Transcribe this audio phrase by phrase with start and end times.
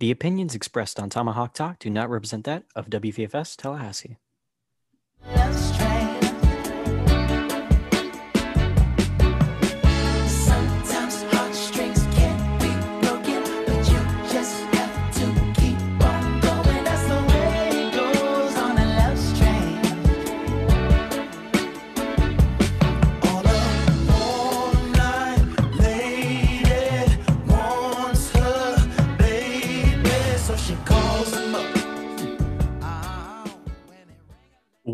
[0.00, 4.18] The opinions expressed on Tomahawk Talk do not represent that of WVFS Tallahassee.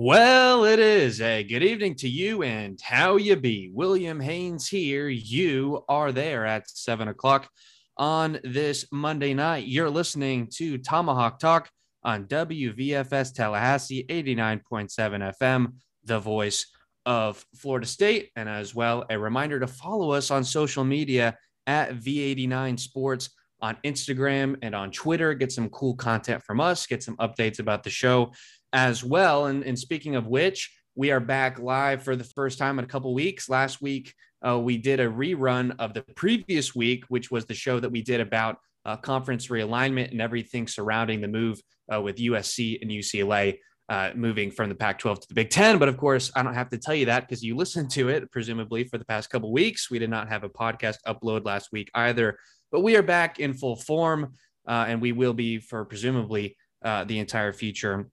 [0.07, 3.71] Well, it is a good evening to you and how you be.
[3.73, 5.09] William Haynes here.
[5.09, 7.49] You are there at seven o'clock
[7.97, 9.67] on this Monday night.
[9.67, 11.71] You're listening to Tomahawk Talk
[12.03, 15.73] on WVFS Tallahassee 89.7 FM,
[16.05, 16.67] the voice
[17.07, 18.31] of Florida State.
[18.37, 23.31] And as well, a reminder to follow us on social media at V89 Sports
[23.63, 25.33] on Instagram and on Twitter.
[25.33, 28.33] Get some cool content from us, get some updates about the show
[28.75, 29.47] as well.
[29.47, 32.89] And, and speaking of which, we are back live for the first time in a
[32.89, 33.49] couple weeks.
[33.49, 34.13] Last week,
[34.47, 38.03] uh, we did a rerun of the previous week, which was the show that we
[38.03, 41.61] did about uh, conference realignment and everything surrounding the move
[41.93, 43.59] uh, with USC and UCLA
[43.89, 45.79] uh, moving from the Pac 12 to the Big 10.
[45.79, 48.31] But of course, I don't have to tell you that because you listened to it,
[48.31, 49.91] presumably, for the past couple weeks.
[49.91, 52.39] We did not have a podcast upload last week either,
[52.73, 54.33] but we are back in full form
[54.67, 58.09] uh, and we will be for presumably uh, the entire future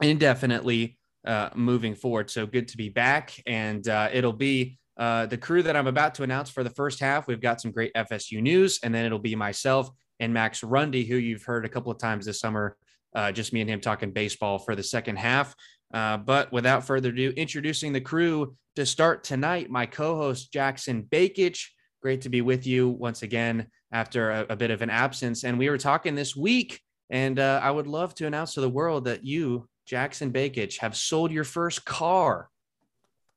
[0.00, 2.30] indefinitely uh, moving forward.
[2.30, 3.42] So good to be back.
[3.46, 7.00] And uh, it'll be uh, the crew that I'm about to announce for the first
[7.00, 7.26] half.
[7.26, 11.16] We've got some great FSU news, and then it'll be myself and Max Rundy, who
[11.16, 12.76] you've heard a couple of times this summer,
[13.14, 15.54] uh, just me and him talking baseball for the second half.
[15.92, 21.02] Uh, but without further ado, introducing the crew to start tonight, my co host Jackson
[21.10, 21.66] Bakich.
[22.02, 25.44] Great to be with you once again after a, a bit of an absence.
[25.44, 26.80] And we were talking this week,
[27.10, 30.96] and uh, I would love to announce to the world that you, Jackson Bakich, have
[30.96, 32.50] sold your first car.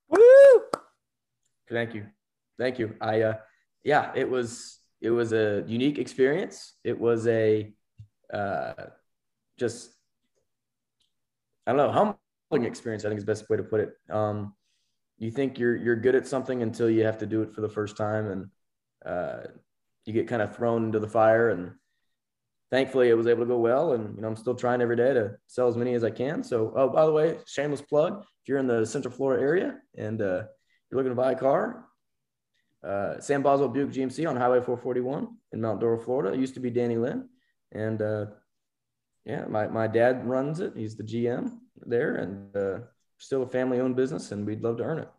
[0.10, 0.20] Woo!
[1.70, 2.08] Thank you.
[2.58, 2.96] Thank you.
[3.00, 3.34] I uh
[3.84, 6.74] yeah, it was it was a unique experience.
[6.84, 7.72] It was a
[8.34, 8.74] uh
[9.58, 9.92] just
[11.68, 13.94] I don't know, humbling experience, I think is the best way to put it.
[14.10, 14.56] Um
[15.20, 17.70] you think you're you're good at something until you have to do it for the
[17.70, 18.48] first time and
[19.06, 19.48] uh
[20.06, 21.74] you get kind of thrown into the fire and
[22.72, 25.13] thankfully it was able to go well and you know i'm still trying every day
[25.13, 26.44] to sell as many as i can.
[26.44, 30.22] So oh by the way shameless plug if you're in the central florida area and
[30.22, 30.44] uh,
[30.90, 31.85] you're looking to buy a car
[32.88, 36.34] uh, sam boswell buick gmc on highway 441 in mount dora florida.
[36.34, 37.28] It used to be danny lynn
[37.72, 38.25] and uh,
[39.25, 40.74] yeah my, my dad runs it.
[40.75, 42.80] He's the gm there and uh,
[43.18, 45.09] still a family owned business and we'd love to earn it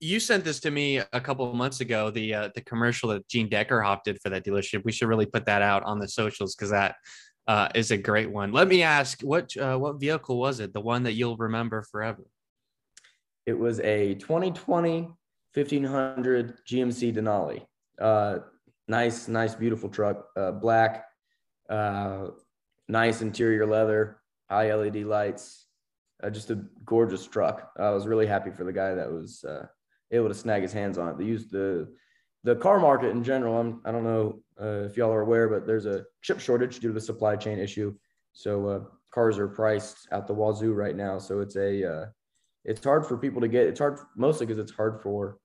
[0.00, 2.10] You sent this to me a couple of months ago.
[2.10, 4.84] The uh, the commercial that Gene Deckerhoff did for that dealership.
[4.84, 6.96] We should really put that out on the socials because that
[7.46, 8.52] uh, is a great one.
[8.52, 10.72] Let me ask, what uh, what vehicle was it?
[10.72, 12.24] The one that you'll remember forever?
[13.46, 15.10] It was a 2020
[15.54, 17.62] 1500 GMC Denali.
[18.00, 18.40] Uh,
[18.88, 20.26] nice, nice, beautiful truck.
[20.36, 21.04] Uh, black,
[21.70, 22.28] uh,
[22.88, 24.18] nice interior leather,
[24.50, 25.66] high LED lights.
[26.22, 27.70] Uh, just a gorgeous truck.
[27.78, 29.66] I was really happy for the guy that was uh,
[30.10, 31.18] able to snag his hands on it.
[31.18, 31.88] They use the
[32.44, 33.58] the car market in general.
[33.58, 36.88] I'm, I don't know uh, if y'all are aware, but there's a chip shortage due
[36.88, 37.94] to the supply chain issue.
[38.34, 38.80] So uh,
[39.12, 41.18] cars are priced out the wazoo right now.
[41.18, 42.06] So it's a uh,
[42.64, 43.66] it's hard for people to get.
[43.66, 45.38] It's hard mostly because it's hard for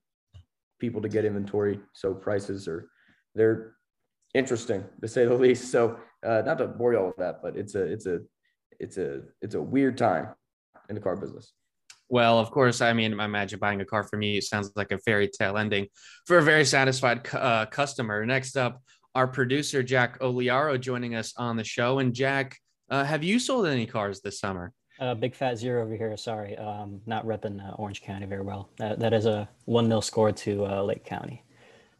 [0.79, 1.79] people to get inventory.
[1.93, 2.89] So prices are
[3.35, 3.75] they're
[4.33, 5.71] interesting to say the least.
[5.71, 8.19] So uh, not to bore y'all with that, but it's a it's a
[8.79, 10.29] it's a it's a weird time
[10.89, 11.53] in the car business.
[12.09, 14.97] Well, of course, I mean, imagine buying a car for me it sounds like a
[14.97, 15.87] fairy tale ending
[16.25, 18.25] for a very satisfied uh, customer.
[18.25, 18.81] Next up,
[19.13, 21.99] our producer Jack Oliaro joining us on the show.
[21.99, 22.57] And Jack,
[22.89, 24.73] uh, have you sold any cars this summer?
[24.99, 26.15] Uh, big fat zero over here.
[26.17, 28.69] Sorry, um, not repping uh, Orange County very well.
[28.77, 31.43] That, that is a one nil score to uh, Lake County.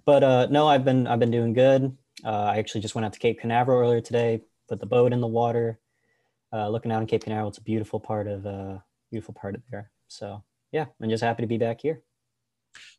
[0.05, 1.95] But uh, no, I've been I've been doing good.
[2.25, 4.41] Uh, I actually just went out to Cape Canaveral earlier today.
[4.67, 5.79] Put the boat in the water.
[6.51, 8.43] Uh, looking out in Cape Canaveral, it's a beautiful part of
[9.11, 9.91] beautiful part of there.
[10.09, 12.01] So yeah, I'm just happy to be back here.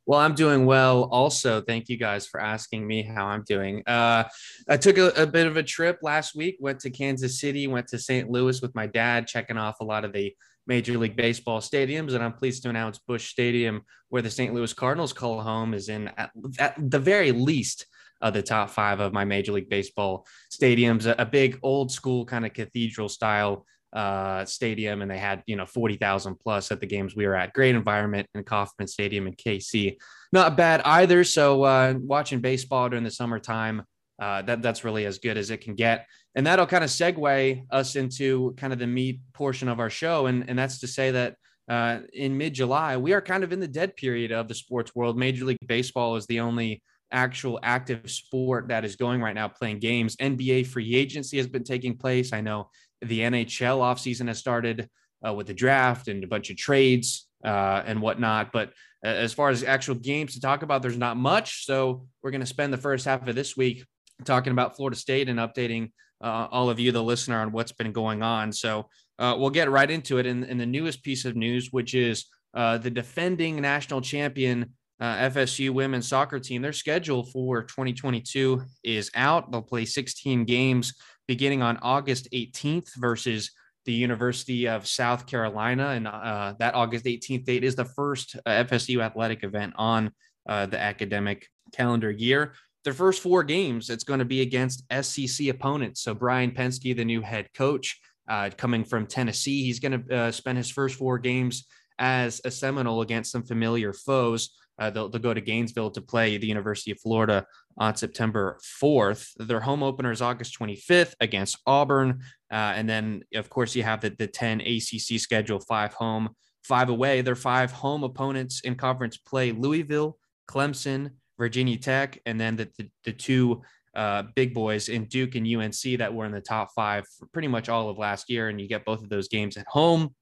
[0.07, 1.05] Well, I'm doing well.
[1.13, 3.83] Also, thank you guys for asking me how I'm doing.
[3.87, 4.25] Uh,
[4.69, 6.57] I took a, a bit of a trip last week.
[6.59, 7.67] Went to Kansas City.
[7.67, 8.29] Went to St.
[8.31, 10.35] Louis with my dad, checking off a lot of the
[10.67, 12.15] Major League Baseball stadiums.
[12.15, 14.53] And I'm pleased to announce Busch Stadium, where the St.
[14.53, 17.87] Louis Cardinals call home, is in at, at the very least
[18.21, 21.07] of the top five of my Major League Baseball stadiums.
[21.07, 25.57] A, a big old school kind of cathedral style uh, stadium, and they had you
[25.57, 27.53] know forty thousand plus at the games we were at.
[27.53, 29.97] Great environment in Kauffman Stadium in KC,
[30.33, 31.25] not bad either.
[31.25, 33.83] So uh, watching baseball during the summertime
[34.21, 36.07] uh, that that's really as good as it can get.
[36.35, 40.27] And that'll kind of segue us into kind of the meat portion of our show,
[40.27, 41.37] and and that's to say that.
[41.69, 44.93] Uh, in mid July, we are kind of in the dead period of the sports
[44.93, 45.17] world.
[45.17, 46.83] Major League Baseball is the only
[47.13, 50.17] actual active sport that is going right now playing games.
[50.17, 52.33] NBA free agency has been taking place.
[52.33, 52.71] I know
[53.03, 54.89] the NHL offseason has started
[55.27, 58.53] uh, with the draft and a bunch of trades uh, and whatnot.
[58.53, 58.69] But
[59.05, 61.67] uh, as far as actual games to talk about, there's not much.
[61.67, 63.85] So we're going to spend the first half of this week
[64.25, 65.93] talking about Florida State and updating
[66.23, 68.53] uh, all of you, the listener, on what's been going on.
[68.53, 68.89] So
[69.19, 72.27] uh, we'll get right into it in, in, the newest piece of news, which is
[72.55, 76.61] uh, the defending national champion FSU women's soccer team.
[76.61, 79.51] Their schedule for 2022 is out.
[79.51, 80.93] They'll play 16 games
[81.31, 83.53] beginning on August 18th versus
[83.85, 85.91] the University of South Carolina.
[85.91, 90.11] And uh, that August 18th date is the first uh, FSU athletic event on
[90.49, 92.55] uh, the academic calendar year.
[92.83, 96.03] Their first four games, it's going to be against SEC opponents.
[96.03, 100.33] So Brian Pensky, the new head coach, uh, coming from Tennessee, he's going to uh,
[100.33, 101.65] spend his first four games
[102.01, 104.51] as a Seminole against some familiar foes.
[104.81, 107.47] They'll, they'll, go to Gainesville to play the University of Florida
[107.79, 109.33] on September 4th.
[109.39, 112.23] Their home opener is August 25th against Auburn.
[112.51, 116.31] Uh, and then, of course, you have the, the 10 ACC schedule, five home,
[116.65, 117.23] five away.
[117.23, 120.19] Their five home opponents in conference play Louisville,
[120.49, 123.63] Clemson, Virginia Tech, and then the, the, the two
[123.95, 127.49] uh, big boys in Duke and UNC that were in the top five for pretty
[127.49, 128.49] much all of last year.
[128.49, 130.15] And you get both of those games at home,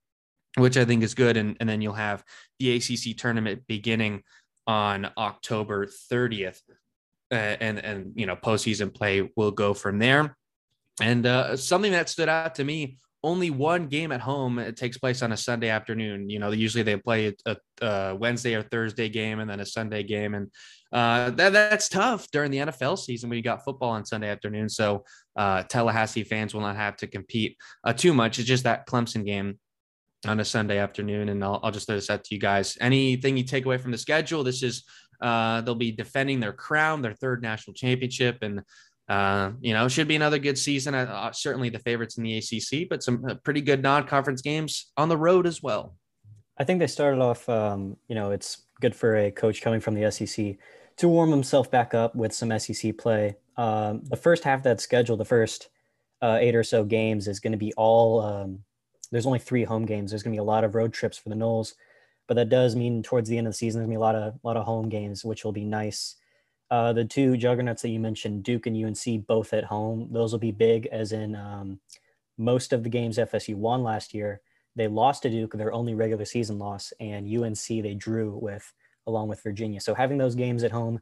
[0.57, 1.37] which I think is good.
[1.37, 2.25] And, and then you'll have
[2.59, 4.23] the ACC tournament beginning
[4.67, 6.61] on October 30th.
[7.31, 10.37] Uh, and and you know postseason play will go from there.
[11.01, 14.59] And uh, something that stood out to me: only one game at home.
[14.59, 16.31] It takes place on a Sunday afternoon.
[16.31, 20.03] You know, usually they play a, a Wednesday or Thursday game and then a Sunday
[20.03, 20.51] game, and
[20.93, 24.69] uh, that that's tough during the NFL season when you got football on Sunday afternoon.
[24.69, 25.05] So
[25.37, 28.39] uh, Tallahassee fans will not have to compete uh, too much.
[28.39, 29.59] It's just that Clemson game
[30.27, 31.29] on a Sunday afternoon.
[31.29, 32.77] And I'll, I'll just throw this out to you guys.
[32.81, 34.43] Anything you take away from the schedule?
[34.43, 34.85] This is
[35.21, 38.63] uh, they'll be defending their crown, their third national championship, and
[39.09, 40.95] uh, you know it should be another good season.
[40.95, 45.09] Uh, certainly the favorites in the ACC, but some uh, pretty good non-conference games on
[45.09, 45.97] the road as well.
[46.59, 47.49] I think they started off.
[47.49, 50.57] Um, you know, it's good for a coach coming from the SEC
[50.97, 53.37] to warm himself back up with some SEC play.
[53.57, 55.69] Um, the first half of that schedule, the first
[56.21, 58.61] uh, eight or so games, is going to be all um,
[59.11, 60.11] there's only three home games.
[60.11, 61.75] There's going to be a lot of road trips for the Noles,
[62.29, 64.15] but that does mean towards the end of the season, there's to be a lot
[64.15, 66.17] of, a lot of home games, which will be nice.
[66.71, 70.39] Uh, the two juggernauts that you mentioned, Duke and UNC, both at home, those will
[70.39, 71.81] be big, as in um,
[72.37, 74.43] most of the games FSU won last year.
[74.77, 78.71] They lost to Duke, their only regular season loss, and UNC they drew with,
[79.07, 79.81] along with Virginia.
[79.81, 81.01] So having those games at home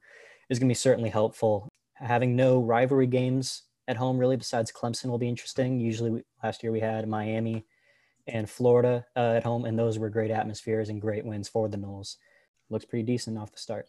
[0.48, 1.68] is going to be certainly helpful.
[1.94, 5.80] Having no rivalry games at home, really, besides Clemson, will be interesting.
[5.80, 7.66] Usually, last year we had Miami
[8.26, 11.76] and Florida uh, at home, and those were great atmospheres and great wins for the
[11.76, 12.16] Noles.
[12.70, 13.88] Looks pretty decent off the start.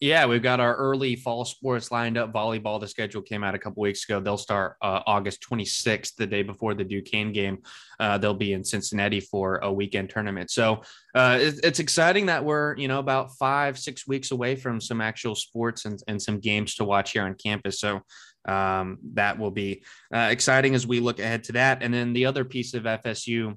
[0.00, 2.32] Yeah, we've got our early fall sports lined up.
[2.32, 4.20] Volleyball, the schedule came out a couple weeks ago.
[4.20, 7.58] They'll start uh, August 26th, the day before the Duquesne game.
[8.00, 10.50] Uh, they'll be in Cincinnati for a weekend tournament.
[10.50, 10.82] So
[11.14, 15.00] uh, it, it's exciting that we're, you know, about five, six weeks away from some
[15.00, 17.78] actual sports and, and some games to watch here on campus.
[17.78, 18.02] So
[18.46, 19.82] um, that will be
[20.12, 21.82] uh, exciting as we look ahead to that.
[21.82, 23.56] And then the other piece of FSU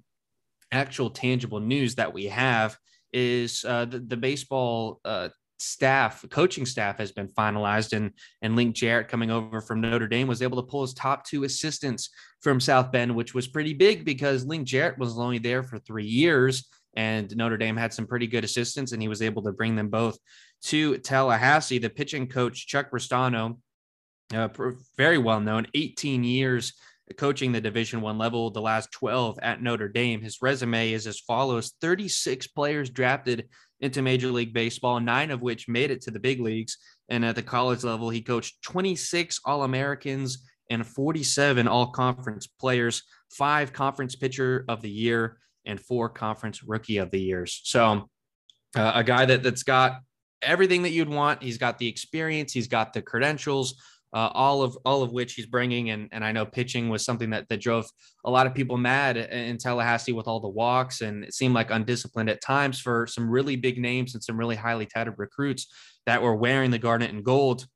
[0.72, 2.78] actual tangible news that we have
[3.14, 8.76] is uh, the, the baseball uh, staff, coaching staff has been finalized, and and Link
[8.76, 12.10] Jarrett coming over from Notre Dame was able to pull his top two assistants
[12.42, 16.06] from South Bend, which was pretty big because Link Jarrett was only there for three
[16.06, 19.76] years, and Notre Dame had some pretty good assistants, and he was able to bring
[19.76, 20.18] them both
[20.64, 21.80] to Tallahassee.
[21.80, 23.58] The pitching coach Chuck Ristano
[24.34, 24.50] uh,
[24.98, 26.74] very well known, 18 years
[27.16, 30.22] coaching the division one level the last 12 at notre dame.
[30.22, 31.74] His resume is as follows.
[31.80, 33.48] 36 players drafted
[33.80, 36.78] into major league baseball nine of which made it to the big leagues.
[37.10, 44.16] And at the college level he coached 26 all-americans and 47 all-conference players five conference
[44.16, 47.62] pitcher of the year and four conference rookie of the years.
[47.64, 48.10] So
[48.76, 50.00] uh, a guy that, that's got
[50.42, 51.44] everything that you'd want.
[51.44, 52.52] He's got the experience.
[52.52, 53.82] He's got the credentials
[54.18, 55.92] uh, all of all of which he's bringing.
[55.92, 57.86] And and I know pitching was something that that drove
[58.26, 61.70] a lot of people mad in Tallahassee with all the walks, and it seemed like
[61.70, 65.68] undisciplined at times for some really big names and some really highly touted recruits
[66.08, 67.68] that were wearing the garnet and gold.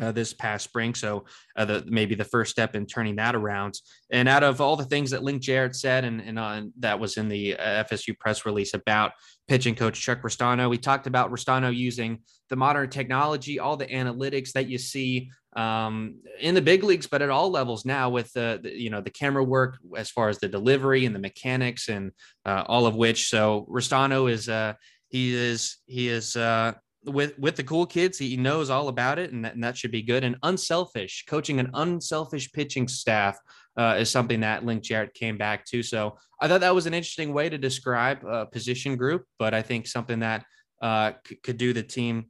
[0.00, 0.94] Uh, this past spring.
[0.94, 1.24] So
[1.56, 3.74] uh, the, maybe the first step in turning that around.
[4.10, 7.16] And out of all the things that Link Jarrett said, and, and uh, that was
[7.16, 9.12] in the uh, FSU press release about
[9.46, 14.52] pitching coach Chuck Ristano, we talked about Ristano using the modern technology, all the analytics
[14.52, 18.60] that you see um, in the big leagues, but at all levels now with the,
[18.62, 22.12] the, you know the camera work as far as the delivery and the mechanics and
[22.46, 23.28] uh, all of which.
[23.28, 24.74] So Ristano is uh,
[25.08, 26.74] he is he is uh,
[27.08, 28.18] with with the cool kids.
[28.18, 30.24] He knows all about it, and that, and that should be good.
[30.24, 33.38] And unselfish coaching an unselfish pitching staff
[33.76, 35.82] uh, is something that Link Jarrett came back to.
[35.82, 39.62] So I thought that was an interesting way to describe a position group, but I
[39.62, 40.44] think something that
[40.82, 42.26] uh, c- could do the team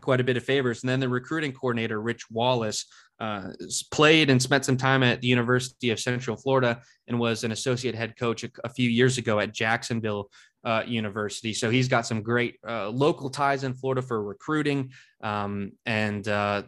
[0.00, 0.82] quite a bit of favors.
[0.82, 2.86] And then the recruiting coordinator, Rich Wallace,
[3.18, 3.50] uh,
[3.92, 7.94] played and spent some time at the University of Central Florida and was an associate
[7.94, 10.30] head coach a, a few years ago at Jacksonville
[10.64, 11.52] uh, University.
[11.52, 14.92] So he's got some great uh, local ties in Florida for recruiting.
[15.22, 16.64] Um, and uh,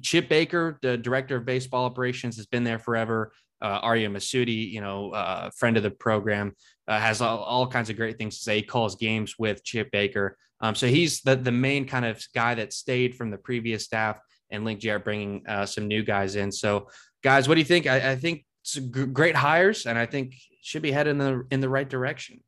[0.00, 3.32] Chip Baker, the director of baseball operations, has been there forever.
[3.60, 6.52] Uh, Arya Masudi, you know, uh, friend of the program,
[6.88, 8.56] uh, has all, all, kinds of great things to say.
[8.56, 10.36] He calls games with Chip Baker.
[10.60, 14.18] Um, so he's the, the main kind of guy that stayed from the previous staff
[14.50, 16.50] and Link Jarrett bringing uh, some new guys in.
[16.50, 16.88] So
[17.22, 17.86] guys, what do you think?
[17.86, 21.60] I, I think it's great hires and I think should be headed in the, in
[21.60, 22.40] the right direction.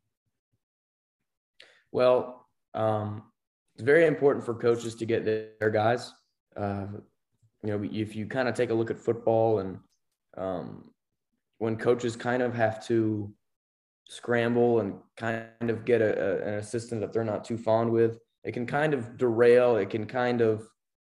[1.95, 3.23] Well, um,
[3.75, 6.13] it's very important for coaches to get their guys.
[6.57, 6.87] Uh,
[7.63, 9.79] you know, if you kind of take a look at football and
[10.37, 10.91] um,
[11.59, 13.33] when coaches kind of have to
[14.09, 18.19] scramble and kind of get a, a, an assistant that they're not too fond with,
[18.43, 19.77] it can kind of derail.
[19.77, 20.67] It can kind of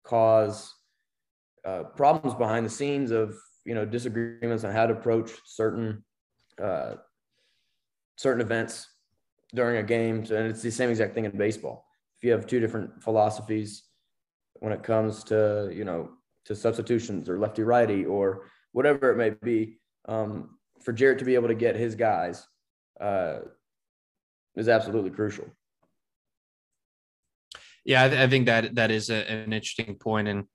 [0.03, 0.73] cause
[1.63, 3.35] uh, problems behind the scenes of
[3.65, 6.03] you know disagreements on how to approach certain
[6.59, 6.95] uh,
[8.17, 8.90] certain events
[9.53, 10.17] during a game.
[10.17, 11.85] And it's the same exact thing in baseball.
[12.17, 13.83] If you have two different philosophies
[14.59, 16.09] when it comes to, you know,
[16.45, 21.35] to substitutions or lefty righty or whatever it may be, um, for Jarrett to be
[21.35, 22.45] able to get his guys
[22.99, 23.39] uh,
[24.55, 25.45] is absolutely crucial.
[27.85, 30.45] Yeah, I, th- I think that that is a, an interesting point, and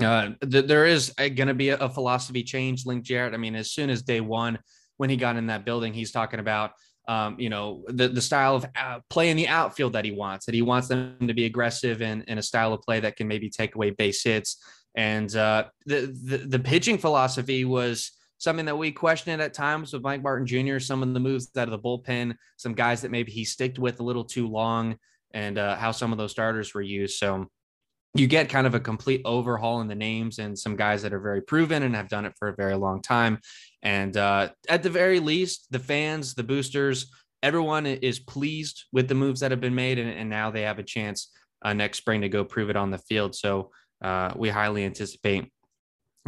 [0.00, 2.84] uh, th- there is going to be a, a, philosophy change.
[2.84, 3.32] Link Jarrett.
[3.32, 4.58] I mean, as soon as day one,
[4.98, 6.72] when he got in that building, he's talking about
[7.08, 10.46] um, you know, the, the style of uh, play in the outfield that he wants,
[10.46, 13.28] that he wants them to be aggressive and in a style of play that can
[13.28, 14.62] maybe take away base hits.
[14.96, 20.02] And uh, the, the, the pitching philosophy was something that we questioned at times with
[20.02, 20.78] Mike Martin Jr.
[20.78, 24.00] Some of the moves out of the bullpen, some guys that maybe he sticked with
[24.00, 24.96] a little too long,
[25.32, 27.18] and uh, how some of those starters were used.
[27.18, 27.46] So
[28.14, 31.20] you get kind of a complete overhaul in the names and some guys that are
[31.20, 33.38] very proven and have done it for a very long time.
[33.86, 37.06] And uh, at the very least, the fans, the boosters,
[37.40, 40.80] everyone is pleased with the moves that have been made, and, and now they have
[40.80, 41.30] a chance
[41.62, 43.36] uh, next spring to go prove it on the field.
[43.36, 43.70] So
[44.02, 45.52] uh, we highly anticipate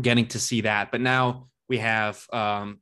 [0.01, 0.93] getting to see that.
[0.93, 2.79] But now we have um,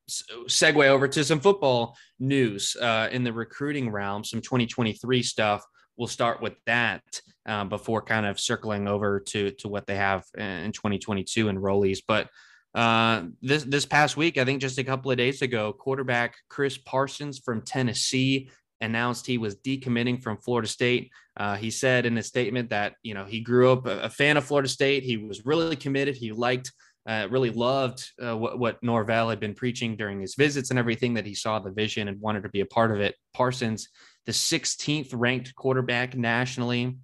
[0.46, 5.64] segue over to some football news uh, in the recruiting realm, some 2023 stuff.
[5.96, 7.02] We'll start with that
[7.48, 12.00] uh, before kind of circling over to to what they have in 2022 enrollees.
[12.06, 12.28] But
[12.76, 16.76] uh, this this past week, I think just a couple of days ago, quarterback Chris
[16.76, 18.50] Parsons from Tennessee
[18.82, 21.10] announced he was decommitting from Florida State.
[21.38, 24.36] Uh, he said in a statement that you know he grew up a, a, fan
[24.36, 25.04] of Florida State.
[25.04, 26.16] He was really committed.
[26.16, 26.70] He liked,
[27.08, 31.14] uh, really loved uh, what, what Norvell had been preaching during his visits and everything
[31.14, 33.14] that he saw the vision and wanted to be a part of it.
[33.32, 33.88] Parsons,
[34.26, 36.98] the 16th ranked quarterback nationally,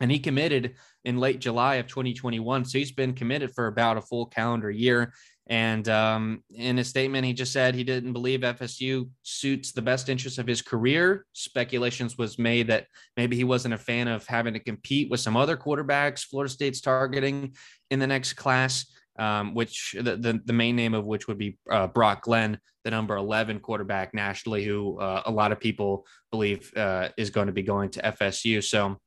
[0.00, 0.74] and he committed
[1.04, 2.64] in late July of 2021.
[2.64, 5.12] So he's been committed for about a full calendar year.
[5.50, 10.10] And um, in a statement, he just said he didn't believe FSU suits the best
[10.10, 11.24] interest of his career.
[11.32, 12.86] Speculations was made that
[13.16, 16.82] maybe he wasn't a fan of having to compete with some other quarterbacks Florida State's
[16.82, 17.54] targeting
[17.90, 18.84] in the next class,
[19.18, 22.90] um, which the, the, the, main name of which would be uh, Brock Glenn, the
[22.90, 27.54] number 11 quarterback nationally, who uh, a lot of people believe uh, is going to
[27.54, 28.62] be going to FSU.
[28.62, 28.98] So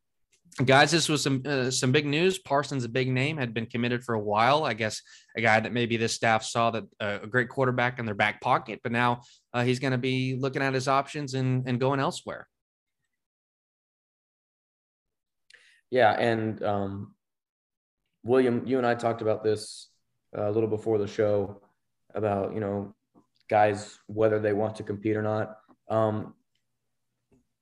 [0.66, 2.40] guys this was some uh, some big news.
[2.40, 4.64] Parsons a big name had been committed for a while.
[4.64, 5.02] I guess
[5.38, 8.42] a guy that maybe this staff saw that uh, a great quarterback in their back
[8.42, 9.22] pocket but now
[9.54, 12.48] uh, he's going to be looking at his options and and going elsewhere.
[15.90, 17.16] Yeah and um,
[18.24, 19.90] william you and i talked about this
[20.38, 21.62] uh, a little before the show
[22.14, 22.94] about you know
[23.52, 25.58] guys whether they want to compete or not.
[25.90, 26.34] Um,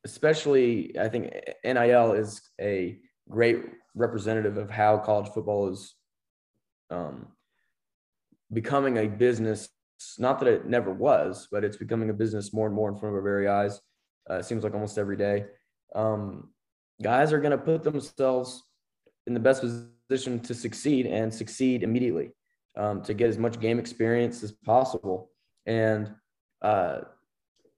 [0.10, 3.00] especially I think NIL is a
[3.30, 3.58] great
[3.96, 5.96] representative of how college football is
[6.90, 7.28] um,
[8.52, 9.70] becoming a business.
[10.18, 13.14] Not that it never was, but it's becoming a business more and more in front
[13.14, 13.82] of our very eyes.
[14.30, 15.46] Uh, it seems like almost every day.
[15.94, 16.50] Um,
[17.02, 18.64] guys are going to put themselves
[19.28, 22.32] in the best position to succeed and succeed immediately,
[22.78, 25.32] um, to get as much game experience as possible.
[25.66, 26.14] And
[26.62, 27.02] uh,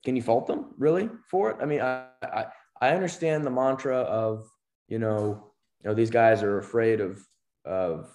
[0.03, 1.58] can you fault them really for it?
[1.62, 2.46] I mean, I, I
[2.81, 4.50] I understand the mantra of
[4.88, 5.51] you know
[5.84, 7.22] you know these guys are afraid of
[7.65, 8.10] of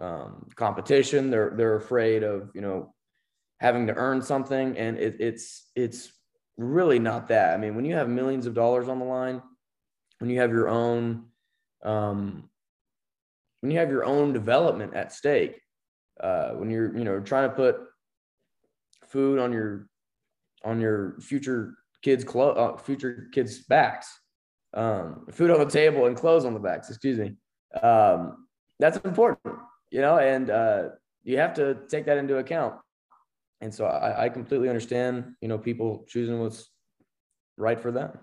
[0.00, 1.30] um, competition.
[1.30, 2.94] They're they're afraid of you know
[3.60, 6.12] having to earn something, and it, it's it's
[6.56, 7.54] really not that.
[7.54, 9.42] I mean, when you have millions of dollars on the line,
[10.18, 11.26] when you have your own
[11.84, 12.48] um,
[13.60, 15.60] when you have your own development at stake,
[16.20, 17.76] uh, when you're you know trying to put
[19.08, 19.88] food on your
[20.64, 24.08] on your future kids clo- uh, future kids backs.
[24.72, 27.36] Um, food on the table and clothes on the backs excuse me.
[27.80, 28.46] Um,
[28.80, 29.54] that's important
[29.90, 30.88] you know and uh,
[31.22, 32.74] you have to take that into account.
[33.60, 36.70] And so I, I completely understand you know people choosing what's
[37.56, 38.18] right for them.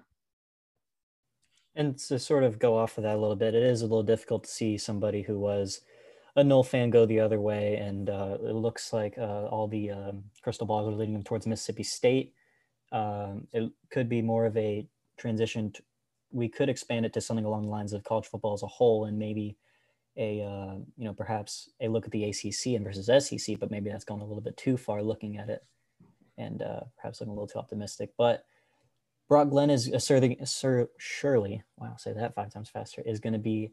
[1.76, 4.04] And to sort of go off of that a little bit, it is a little
[4.04, 5.82] difficult to see somebody who was
[6.36, 7.76] a Nole fan go the other way.
[7.78, 11.48] And uh, it looks like uh, all the um, crystal balls are leading them towards
[11.48, 12.34] Mississippi State.
[12.92, 15.72] Um, it could be more of a transition.
[15.72, 15.84] To,
[16.32, 19.06] we could expand it to something along the lines of college football as a whole,
[19.06, 19.58] and maybe
[20.18, 23.60] a uh, you know perhaps a look at the ACC and versus SEC.
[23.60, 25.64] But maybe that's gone a little bit too far looking at it,
[26.38, 28.12] and uh, perhaps looking a little too optimistic.
[28.18, 28.46] But
[29.32, 33.40] Brock Glenn is asserting, assert, surely, wow, say that five times faster, is going to
[33.40, 33.72] be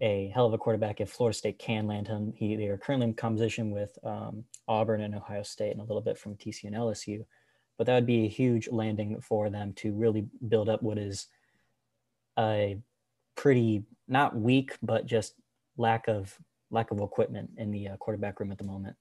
[0.00, 2.32] a hell of a quarterback if Florida State can land him.
[2.36, 6.02] He, they are currently in competition with um, Auburn and Ohio State and a little
[6.02, 7.24] bit from TCU and LSU.
[7.76, 11.26] But that would be a huge landing for them to really build up what is
[12.38, 12.78] a
[13.36, 15.34] pretty, not weak, but just
[15.76, 16.36] lack of
[16.70, 18.96] lack of equipment in the uh, quarterback room at the moment.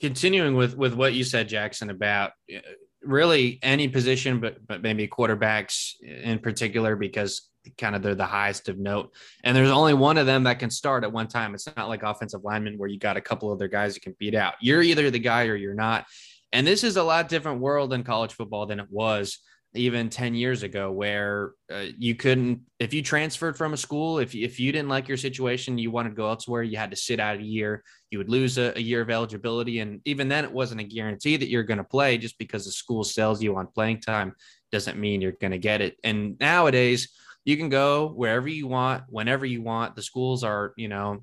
[0.00, 2.60] continuing with with what you said jackson about uh,
[3.02, 8.68] really any position but but maybe quarterbacks in particular because kind of they're the highest
[8.68, 9.14] of note.
[9.44, 11.54] And there's only one of them that can start at one time.
[11.54, 14.34] It's not like offensive linemen where you got a couple other guys you can beat
[14.34, 14.54] out.
[14.60, 16.06] You're either the guy or you're not.
[16.52, 19.38] And this is a lot different world in college football than it was
[19.74, 24.34] even 10 years ago where uh, you couldn't if you transferred from a school if,
[24.34, 27.20] if you didn't like your situation you wanted to go elsewhere you had to sit
[27.20, 29.80] out a year you would lose a, a year of eligibility.
[29.80, 32.18] And even then it wasn't a guarantee that you're going to play.
[32.18, 34.34] Just because the school sells you on playing time
[34.72, 35.96] doesn't mean you're going to get it.
[36.04, 37.08] And nowadays
[37.48, 41.22] you can go wherever you want whenever you want the schools are you know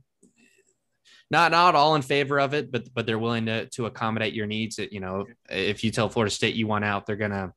[1.30, 4.48] not not all in favor of it but but they're willing to to accommodate your
[4.48, 7.54] needs you know if you tell florida state you want out they're to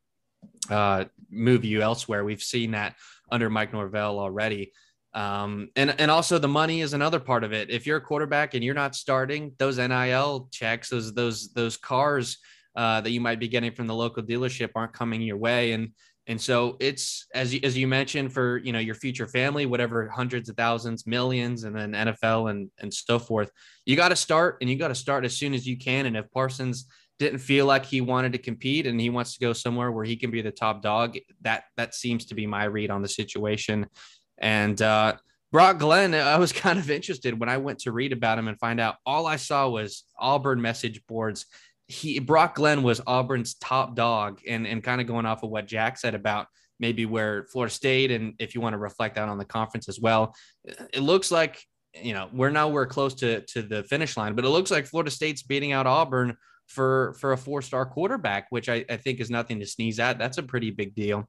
[0.70, 2.24] uh, move you elsewhere.
[2.24, 2.96] We've seen that
[3.30, 4.72] under Mike Norvell already.
[5.14, 7.70] Um, and, and also the money is another part of it.
[7.70, 12.38] If you're a quarterback and you're not starting those NIL checks, those, those, those cars
[12.76, 15.72] uh, that you might be getting from the local dealership aren't coming your way.
[15.72, 15.92] And,
[16.28, 20.08] and so it's, as you, as you mentioned for, you know, your future family, whatever
[20.08, 23.50] hundreds of thousands, millions, and then NFL and, and so forth,
[23.86, 26.04] you got to start and you got to start as soon as you can.
[26.04, 26.86] And if Parsons
[27.18, 30.16] didn't feel like he wanted to compete and he wants to go somewhere where he
[30.16, 31.16] can be the top dog.
[31.40, 33.86] That that seems to be my read on the situation.
[34.38, 35.16] And uh,
[35.50, 38.58] Brock Glenn, I was kind of interested when I went to read about him and
[38.58, 38.96] find out.
[39.04, 41.46] All I saw was Auburn message boards.
[41.88, 45.66] He Brock Glenn was Auburn's top dog, and and kind of going off of what
[45.66, 46.46] Jack said about
[46.80, 49.98] maybe where Florida State, and if you want to reflect that on the conference as
[49.98, 50.34] well,
[50.92, 51.62] it looks like
[51.94, 54.86] you know we're now we're close to to the finish line, but it looks like
[54.86, 59.20] Florida State's beating out Auburn for for a four star quarterback, which I, I think
[59.20, 60.18] is nothing to sneeze at.
[60.18, 61.28] That's a pretty big deal.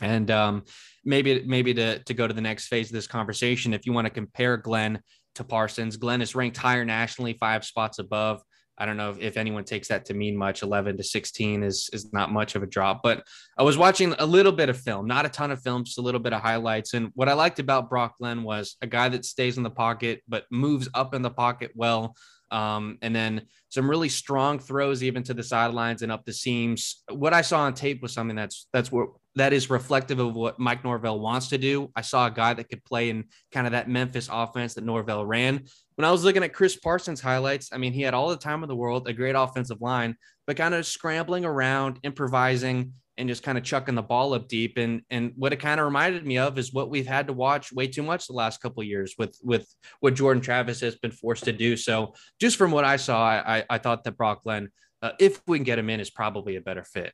[0.00, 0.64] And um,
[1.04, 4.06] maybe maybe to to go to the next phase of this conversation, if you want
[4.06, 5.00] to compare Glenn
[5.36, 8.42] to Parsons, Glenn is ranked higher nationally, five spots above.
[8.78, 10.62] I don't know if, if anyone takes that to mean much.
[10.62, 13.00] 11 to 16 is is not much of a drop.
[13.02, 13.24] But
[13.58, 16.02] I was watching a little bit of film, not a ton of film, just a
[16.02, 16.94] little bit of highlights.
[16.94, 20.22] And what I liked about Brock Glenn was a guy that stays in the pocket
[20.26, 22.16] but moves up in the pocket well.
[22.52, 27.02] Um, and then some really strong throws even to the sidelines and up the seams.
[27.10, 30.58] What I saw on tape was something that's that's what that is reflective of what
[30.58, 31.90] Mike Norvell wants to do.
[31.96, 35.24] I saw a guy that could play in kind of that Memphis offense that Norvell
[35.24, 35.64] ran.
[35.94, 38.62] When I was looking at Chris Parsons highlights, I mean, he had all the time
[38.62, 43.42] in the world, a great offensive line, but kind of scrambling around, improvising, and just
[43.42, 44.78] kind of chucking the ball up deep.
[44.78, 47.72] And and what it kind of reminded me of is what we've had to watch
[47.72, 49.66] way too much the last couple years with with
[50.00, 51.76] what Jordan Travis has been forced to do.
[51.76, 54.70] So just from what I saw, I I thought that Brock Glenn,
[55.02, 57.12] uh, if we can get him in, is probably a better fit.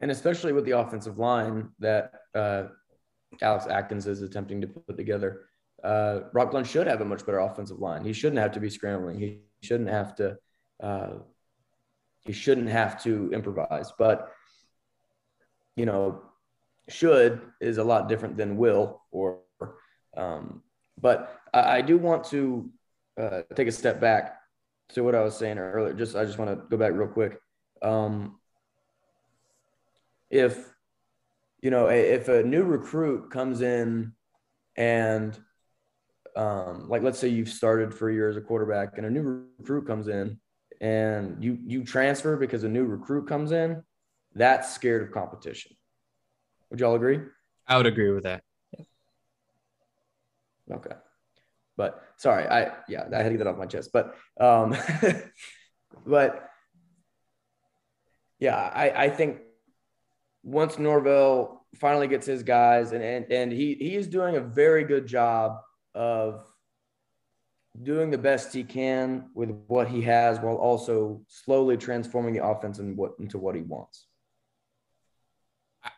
[0.00, 2.64] and especially with the offensive line that uh,
[3.40, 5.42] Alex Atkins is attempting to put together.
[5.82, 8.04] Uh, Brock Glenn should have a much better offensive line.
[8.04, 9.18] He shouldn't have to be scrambling.
[9.18, 10.36] He shouldn't have to.
[10.82, 11.10] Uh,
[12.24, 13.92] he shouldn't have to improvise.
[13.98, 14.32] But
[15.76, 16.22] you know,
[16.88, 19.40] should is a lot different than will or
[20.16, 20.62] Um,
[21.00, 22.70] but I, I do want to
[23.18, 24.36] uh, take a step back
[24.90, 25.94] to what I was saying earlier.
[25.94, 27.38] Just I just want to go back real quick.
[27.80, 28.38] Um,
[30.30, 30.72] if
[31.62, 34.12] you know, if a new recruit comes in
[34.76, 35.38] and
[36.36, 39.46] um, like let's say you've started for a year as a quarterback and a new
[39.58, 40.38] recruit comes in
[40.82, 43.82] and you you transfer because a new recruit comes in,
[44.34, 45.76] that's scared of competition.
[46.70, 47.20] Would y'all agree?
[47.66, 48.42] I would agree with that.
[50.70, 50.96] Okay.
[51.76, 53.90] But sorry, I yeah, I had to get that off my chest.
[53.92, 54.76] But um
[56.06, 56.48] but
[58.40, 59.38] yeah, I I think
[60.42, 64.82] once Norvell finally gets his guys and and, and he he is doing a very
[64.82, 65.60] good job
[65.94, 66.51] of
[67.80, 72.78] doing the best he can with what he has while also slowly transforming the offense
[72.78, 74.06] what into what he wants.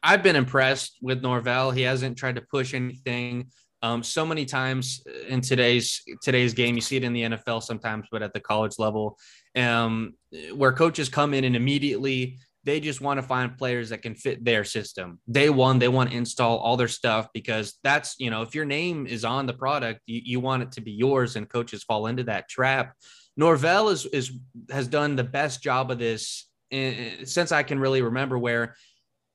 [0.03, 1.71] I've been impressed with Norvell.
[1.71, 3.51] He hasn't tried to push anything.
[3.83, 8.07] Um, so many times in today's today's game, you see it in the NFL sometimes,
[8.11, 9.19] but at the college level,
[9.57, 10.15] um,
[10.55, 14.45] where coaches come in and immediately they just want to find players that can fit
[14.45, 15.21] their system.
[15.31, 18.65] Day one, they want to install all their stuff because that's you know if your
[18.65, 22.07] name is on the product, you, you want it to be yours, and coaches fall
[22.07, 22.95] into that trap.
[23.37, 24.33] Norvell is is
[24.71, 28.75] has done the best job of this in, since I can really remember, where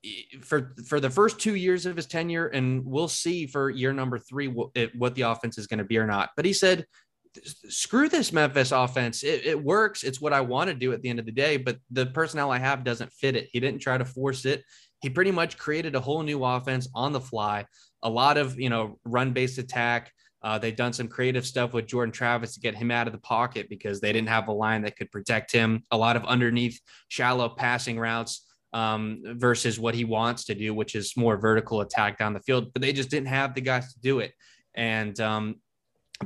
[0.03, 0.09] eh,
[0.41, 4.17] for for the first two years of his tenure, and we'll see for year number
[4.17, 6.31] three what, what the offense is going to be or not.
[6.35, 6.85] But he said,
[7.69, 9.23] "Screw this Memphis offense.
[9.23, 10.03] It, it works.
[10.03, 11.57] It's what I want to do at the end of the day.
[11.57, 13.49] But the personnel I have doesn't fit it.
[13.51, 14.63] He didn't try to force it.
[15.01, 17.65] He pretty much created a whole new offense on the fly.
[18.03, 20.11] A lot of you know run based attack."
[20.41, 23.19] Uh, they've done some creative stuff with Jordan Travis to get him out of the
[23.19, 25.83] pocket because they didn't have a line that could protect him.
[25.91, 30.95] A lot of underneath shallow passing routes um, versus what he wants to do, which
[30.95, 32.71] is more vertical attack down the field.
[32.73, 34.31] But they just didn't have the guys to do it.
[34.75, 35.55] And um,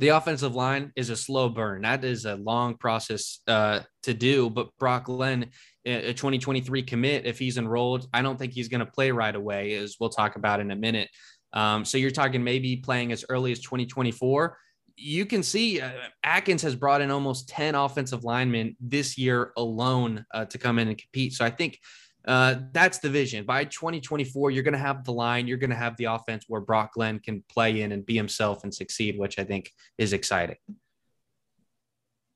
[0.00, 1.82] the offensive line is a slow burn.
[1.82, 4.50] That is a long process uh, to do.
[4.50, 5.50] But Brock Glenn,
[5.84, 9.74] a 2023 commit, if he's enrolled, I don't think he's going to play right away,
[9.74, 11.08] as we'll talk about in a minute.
[11.52, 14.58] Um, so you're talking maybe playing as early as 2024.
[14.96, 15.92] You can see uh,
[16.24, 20.88] Atkins has brought in almost 10 offensive linemen this year alone uh, to come in
[20.88, 21.34] and compete.
[21.34, 21.78] So I think
[22.26, 23.44] uh, that's the vision.
[23.44, 26.60] By 2024, you're going to have the line, you're going to have the offense where
[26.60, 30.56] Brock Glenn can play in and be himself and succeed, which I think is exciting.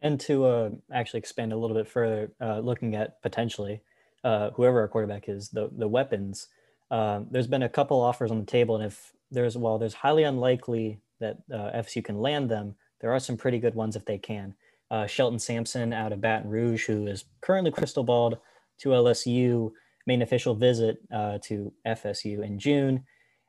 [0.00, 3.80] And to uh, actually expand a little bit further, uh, looking at potentially
[4.24, 6.48] uh, whoever our quarterback is, the the weapons.
[6.90, 10.22] Um, there's been a couple offers on the table, and if there's while there's highly
[10.22, 14.18] unlikely that uh, FSU can land them, there are some pretty good ones if they
[14.18, 14.54] can.
[14.90, 18.38] Uh, Shelton Sampson out of Baton Rouge, who is currently crystal balled
[18.78, 19.72] to LSU,
[20.06, 23.04] made an official visit uh, to FSU in June,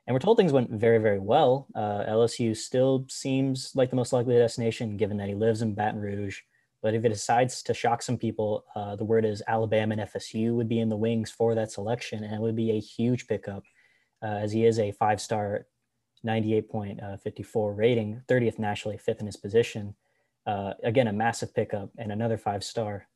[0.06, 1.68] and we're told things went very very well.
[1.76, 6.02] Uh, LSU still seems like the most likely destination, given that he lives in Baton
[6.02, 6.40] Rouge.
[6.82, 10.54] But if it decides to shock some people, uh, the word is Alabama and FSU
[10.56, 13.64] would be in the wings for that selection, and it would be a huge pickup,
[14.24, 15.68] uh, as he is a five-star,
[16.26, 19.96] 98.54 rating, 30th nationally, fifth in his position.
[20.46, 23.08] Uh, again, a massive pickup and another five-star.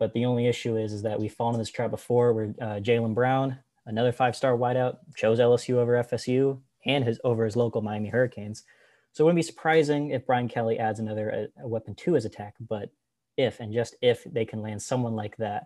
[0.00, 2.80] But the only issue is, is that we've fallen in this trap before, where uh,
[2.80, 8.08] Jalen Brown, another five-star wideout, chose LSU over FSU and his over his local Miami
[8.08, 8.64] Hurricanes.
[9.12, 12.54] So it wouldn't be surprising if Brian Kelly adds another uh, weapon to his attack,
[12.66, 12.88] but
[13.36, 15.64] if and just if they can land someone like that,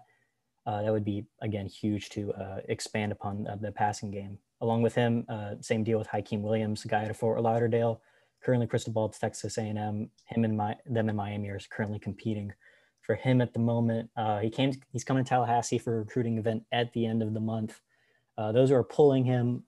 [0.67, 4.39] uh, that would be again huge to uh, expand upon uh, the passing game.
[4.61, 8.01] Along with him, uh, same deal with Hykeem Williams, guy out of Fort Lauderdale,
[8.43, 10.11] currently crystal ball to Texas A&M.
[10.27, 12.53] Him and my them in Miami are currently competing
[13.05, 14.11] for him at the moment.
[14.17, 17.35] Uh, he came, he's coming to Tallahassee for a recruiting event at the end of
[17.35, 17.81] the month.
[18.37, 19.63] Uh, those who are pulling him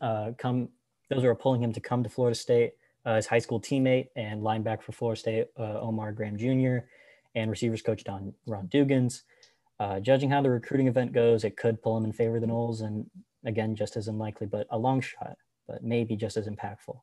[0.00, 0.68] come,
[1.08, 2.72] those who are pulling him to come to Florida State.
[3.06, 6.86] his high school teammate and linebacker for Florida State, Omar Graham Jr
[7.34, 9.22] and receivers coach Don Ron Dugans.
[9.78, 12.46] Uh, judging how the recruiting event goes, it could pull him in favor of the
[12.46, 13.06] Noles, and
[13.44, 17.00] again, just as unlikely, but a long shot, but maybe just as impactful.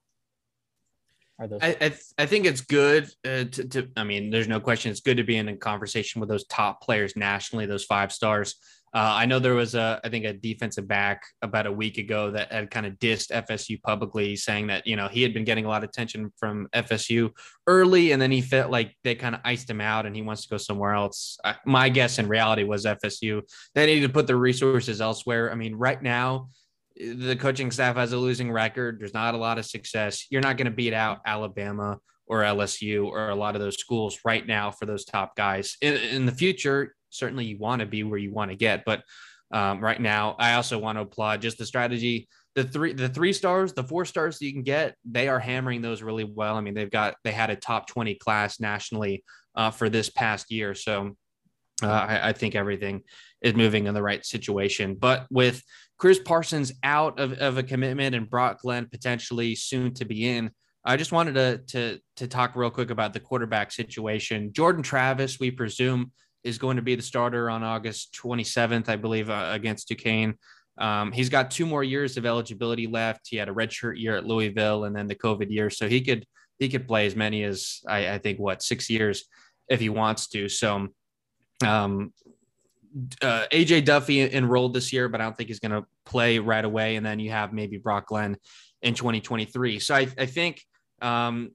[1.40, 1.60] Are those?
[1.62, 4.92] I, I, th- I think it's good uh, to, to, I mean, there's no question.
[4.92, 8.56] It's good to be in a conversation with those top players nationally, those five stars.
[8.94, 12.32] Uh, I know there was a, I think a defensive back about a week ago
[12.32, 15.66] that had kind of dissed FSU publicly, saying that you know he had been getting
[15.66, 17.30] a lot of attention from FSU
[17.68, 20.44] early, and then he felt like they kind of iced him out, and he wants
[20.44, 21.38] to go somewhere else.
[21.44, 23.42] I, my guess in reality was FSU.
[23.76, 25.52] They needed to put their resources elsewhere.
[25.52, 26.48] I mean, right now
[27.00, 29.00] the coaching staff has a losing record.
[29.00, 30.28] There's not a lot of success.
[30.30, 34.20] You're not going to beat out Alabama or LSU or a lot of those schools
[34.26, 35.78] right now for those top guys.
[35.82, 39.04] In, in the future, certainly you want to be where you want to get, but
[39.52, 43.34] um, right now, I also want to applaud just the strategy the three the three
[43.34, 46.56] stars, the four stars that you can get, they are hammering those really well.
[46.56, 49.24] I mean, they've got they had a top 20 class nationally
[49.56, 50.74] uh, for this past year.
[50.74, 51.16] So
[51.84, 53.04] uh, I, I think everything
[53.42, 54.96] is moving in the right situation.
[54.96, 55.62] But with
[55.98, 60.52] Chris Parsons out of, of a commitment and Brock Glenn potentially soon to be in,
[60.86, 64.54] I just wanted to, to, to talk real quick about the quarterback situation.
[64.54, 66.12] Jordan Travis, we presume,
[66.44, 70.36] is going to be the starter on August 27th, I believe, uh, against Duquesne.
[70.78, 73.28] Um, he's got two more years of eligibility left.
[73.28, 76.26] He had a redshirt year at Louisville and then the COVID year, so he could
[76.60, 79.26] he could play as many as I, I think what six years
[79.70, 80.50] if he wants to.
[80.50, 80.88] So
[81.66, 82.14] um,
[83.22, 86.64] uh, AJ Duffy enrolled this year, but I don't think he's going to play right
[86.64, 86.96] away.
[86.96, 88.38] And then you have maybe Brock Glenn
[88.82, 89.80] in 2023.
[89.80, 90.64] So I, I think
[91.02, 91.52] um,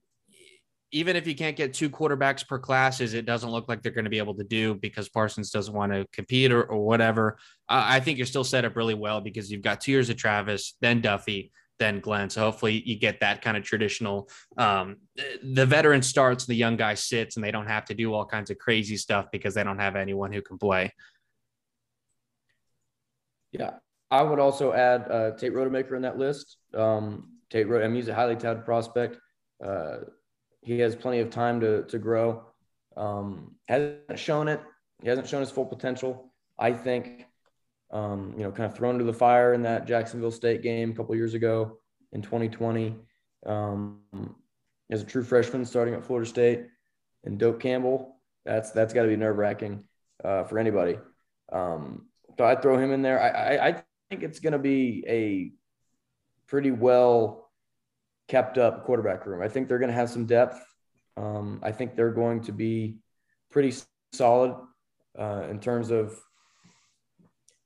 [0.92, 4.04] even if you can't get two quarterbacks per classes, it doesn't look like they're going
[4.04, 7.38] to be able to do because Parsons doesn't want to compete or, or whatever.
[7.68, 10.76] I think you're still set up really well because you've got two years of Travis,
[10.82, 12.28] then Duffy, then Glenn.
[12.28, 14.28] So hopefully you get that kind of traditional.
[14.58, 14.98] Um,
[15.42, 18.50] the veteran starts, the young guy sits, and they don't have to do all kinds
[18.50, 20.92] of crazy stuff because they don't have anyone who can play.
[23.52, 23.74] Yeah,
[24.10, 26.56] I would also add uh, Tate Rodemaker in that list.
[26.74, 29.18] Um, Tate, Rode- I mean, he's a highly touted prospect.
[29.62, 29.98] Uh,
[30.62, 32.44] he has plenty of time to to grow.
[32.96, 34.60] Um, hasn't shown it.
[35.02, 36.32] He hasn't shown his full potential.
[36.58, 37.26] I think,
[37.90, 40.94] um, you know, kind of thrown to the fire in that Jacksonville State game a
[40.94, 41.78] couple years ago
[42.12, 42.94] in 2020.
[43.44, 44.00] Um,
[44.90, 46.66] as a true freshman starting at Florida State,
[47.24, 49.84] and Doak Campbell, that's that's got to be nerve wracking
[50.24, 50.98] uh, for anybody.
[51.50, 53.20] Um, so I'd throw him in there.
[53.20, 55.52] I, I, I think it's going to be a
[56.48, 57.50] pretty well
[58.28, 59.42] kept up quarterback room.
[59.42, 60.58] I think they're going to have some depth.
[61.16, 62.98] Um, I think they're going to be
[63.50, 63.74] pretty
[64.12, 64.54] solid
[65.18, 66.18] uh, in terms of,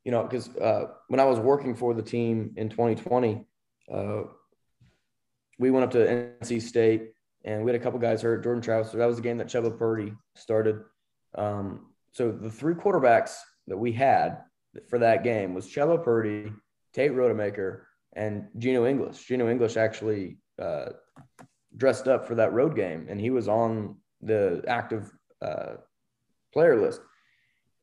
[0.04, 3.44] you know, because uh, when I was working for the team in 2020,
[3.92, 4.22] uh,
[5.58, 7.12] we went up to NC State
[7.44, 8.42] and we had a couple guys hurt.
[8.42, 10.80] Jordan Travis, so that was the game that Chuba Purdy started.
[11.36, 13.36] Um, so the three quarterbacks
[13.68, 14.38] that we had
[14.88, 16.52] for that game was Chuba Purdy,
[16.92, 17.82] Tate Rodemaker,
[18.14, 19.24] and Gino English.
[19.24, 20.90] Gino English actually uh,
[21.76, 25.10] dressed up for that road game, and he was on the active
[25.42, 25.74] uh,
[26.52, 27.00] player list.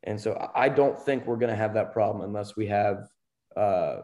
[0.04, 3.08] And so I don't think we're going to have that problem unless we have
[3.56, 3.98] uh,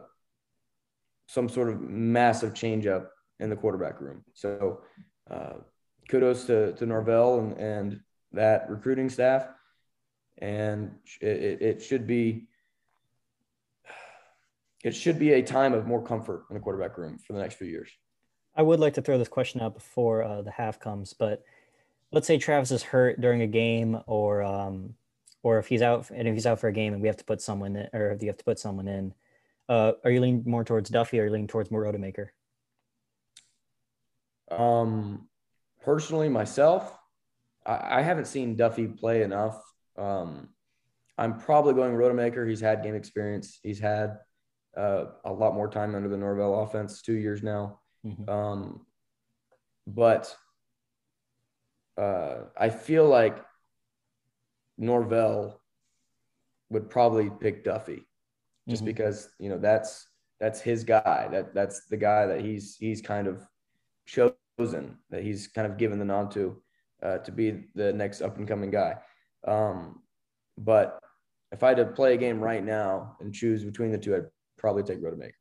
[1.26, 4.24] some sort of massive change up in the quarterback room.
[4.32, 4.80] So
[5.30, 5.54] uh,
[6.08, 8.00] kudos to, to Norvell and, and
[8.32, 9.48] that recruiting staff.
[10.38, 12.46] And it, it should be
[14.82, 17.54] it should be a time of more comfort in the quarterback room for the next
[17.54, 17.90] few years.
[18.56, 21.44] I would like to throw this question out before uh, the half comes, but
[22.12, 24.94] let's say Travis is hurt during a game, or um,
[25.42, 27.24] or if he's out and if he's out for a game and we have to
[27.24, 29.14] put someone in, or if you have to put someone in,
[29.68, 32.28] uh, are you leaning more towards Duffy or are you leaning towards more Rodemaker?
[34.50, 35.28] Um,
[35.82, 36.98] personally, myself,
[37.64, 39.62] I, I haven't seen Duffy play enough.
[39.96, 40.48] Um,
[41.16, 42.48] I'm probably going Rodemaker.
[42.48, 43.60] He's had game experience.
[43.62, 44.18] He's had
[44.76, 47.80] uh, a lot more time under the Norvell offense, two years now.
[48.04, 48.28] Mhm.
[48.28, 48.86] Um,
[49.86, 50.34] but
[51.98, 53.38] uh, I feel like
[54.78, 55.60] Norvell
[56.70, 58.06] would probably pick Duffy
[58.68, 58.86] just Mhm.
[58.86, 61.28] because you know that's that's his guy.
[61.30, 63.46] That that's the guy that he's he's kind of
[64.06, 66.62] chosen that he's kind of given the nod to
[67.02, 68.96] uh, to be the next up and coming guy.
[69.46, 70.02] Um,
[70.58, 71.02] but
[71.52, 74.26] if I had to play a game right now and choose between the two, I'd
[74.60, 75.32] probably take Rodemaker.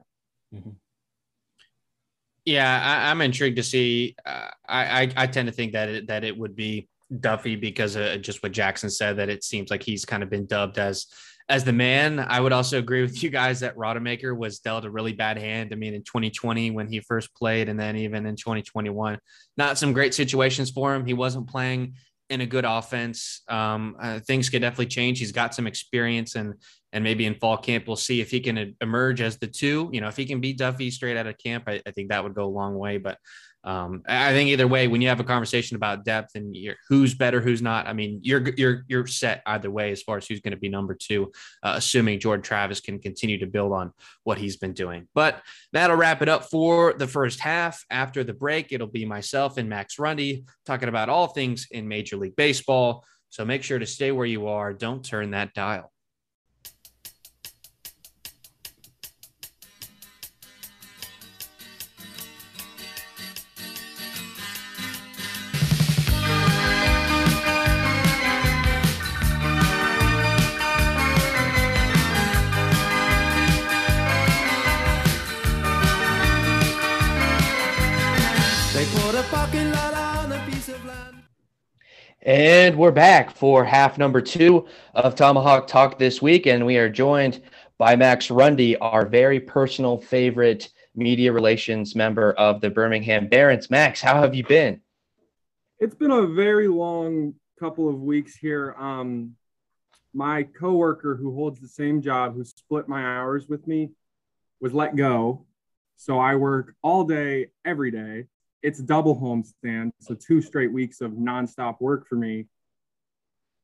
[2.45, 4.15] Yeah, I, I'm intrigued to see.
[4.25, 6.87] Uh, I, I I tend to think that it, that it would be
[7.19, 9.17] Duffy because of just what Jackson said.
[9.17, 11.07] That it seems like he's kind of been dubbed as
[11.49, 12.19] as the man.
[12.19, 15.69] I would also agree with you guys that Rodemaker was dealt a really bad hand.
[15.73, 19.19] I mean, in 2020 when he first played, and then even in 2021,
[19.57, 21.05] not some great situations for him.
[21.05, 21.95] He wasn't playing
[22.29, 23.41] in a good offense.
[23.47, 25.19] Um, uh, things could definitely change.
[25.19, 26.53] He's got some experience, and
[26.91, 29.89] and maybe in fall camp we'll see if he can emerge as the two.
[29.91, 32.23] You know, if he can beat Duffy straight out of camp, I, I think that
[32.23, 32.97] would go a long way.
[32.97, 33.17] But
[33.63, 36.55] um, I think either way, when you have a conversation about depth and
[36.87, 40.25] who's better, who's not, I mean, you're you're you're set either way as far as
[40.25, 43.91] who's going to be number two, uh, assuming Jordan Travis can continue to build on
[44.23, 45.07] what he's been doing.
[45.13, 45.41] But
[45.73, 47.83] that'll wrap it up for the first half.
[47.89, 52.15] After the break, it'll be myself and Max Rundy talking about all things in Major
[52.15, 53.03] League Baseball.
[53.27, 54.73] So make sure to stay where you are.
[54.73, 55.91] Don't turn that dial.
[82.21, 86.47] And we're back for half number two of Tomahawk Talk this week.
[86.47, 87.41] And we are joined
[87.77, 93.69] by Max Rundy, our very personal favorite media relations member of the Birmingham Barons.
[93.69, 94.81] Max, how have you been?
[95.79, 98.75] It's been a very long couple of weeks here.
[98.77, 99.35] Um,
[100.13, 103.91] my coworker who holds the same job, who split my hours with me,
[104.59, 105.45] was let go.
[105.95, 108.25] So I work all day, every day.
[108.61, 109.91] It's double homestand.
[109.99, 112.47] So two straight weeks of nonstop work for me.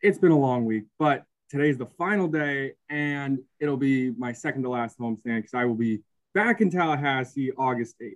[0.01, 4.63] It's been a long week, but today's the final day and it'll be my second
[4.63, 6.01] to last homestand because I will be
[6.33, 8.13] back in Tallahassee August 8th.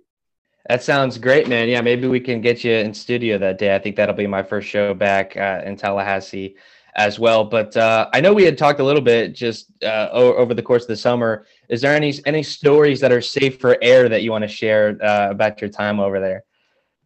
[0.68, 1.68] That sounds great, man.
[1.68, 3.74] Yeah, maybe we can get you in studio that day.
[3.74, 6.56] I think that'll be my first show back uh, in Tallahassee
[6.96, 7.44] as well.
[7.44, 10.82] But uh, I know we had talked a little bit just uh, over the course
[10.82, 11.46] of the summer.
[11.68, 14.98] Is there any any stories that are safe for air that you want to share
[15.02, 16.44] uh, about your time over there?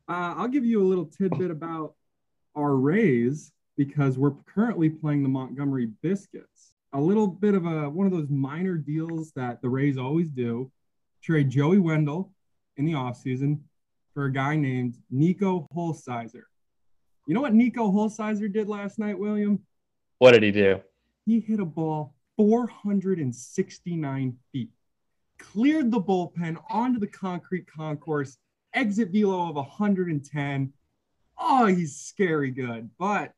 [0.08, 1.94] Uh, I'll give you a little tidbit about
[2.54, 6.74] our Rays because we're currently playing the Montgomery Biscuits.
[6.92, 10.70] A little bit of a one of those minor deals that the Rays always do.
[11.22, 12.32] Trade Joey Wendle
[12.76, 13.60] in the offseason
[14.12, 16.44] for a guy named Nico Holsizer.
[17.26, 19.60] You know what Nico Holsizer did last night, William?
[20.18, 20.80] What did he do?
[21.24, 24.70] He hit a ball 469 feet,
[25.38, 28.36] cleared the bullpen onto the concrete concourse,
[28.74, 30.72] exit velo of 110.
[31.38, 32.90] Oh, he's scary good.
[32.98, 33.32] But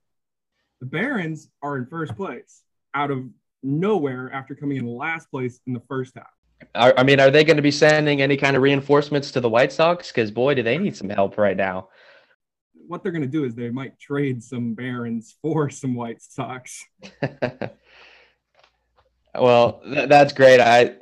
[0.81, 2.63] the Barons are in first place
[2.95, 3.25] out of
[3.63, 6.27] nowhere after coming in last place in the first half.
[6.75, 9.73] I mean, are they going to be sending any kind of reinforcements to the White
[9.73, 10.11] Sox?
[10.11, 11.89] Because boy, do they need some help right now.
[12.87, 16.85] What they're going to do is they might trade some Barons for some White Sox.
[19.35, 20.61] well, th- that's great.
[20.61, 20.97] I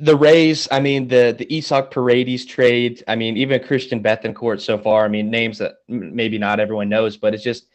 [0.00, 0.68] the Rays.
[0.70, 3.02] I mean, the the Isaac Paredes trade.
[3.08, 5.04] I mean, even Christian Bethancourt so far.
[5.04, 7.66] I mean, names that maybe not everyone knows, but it's just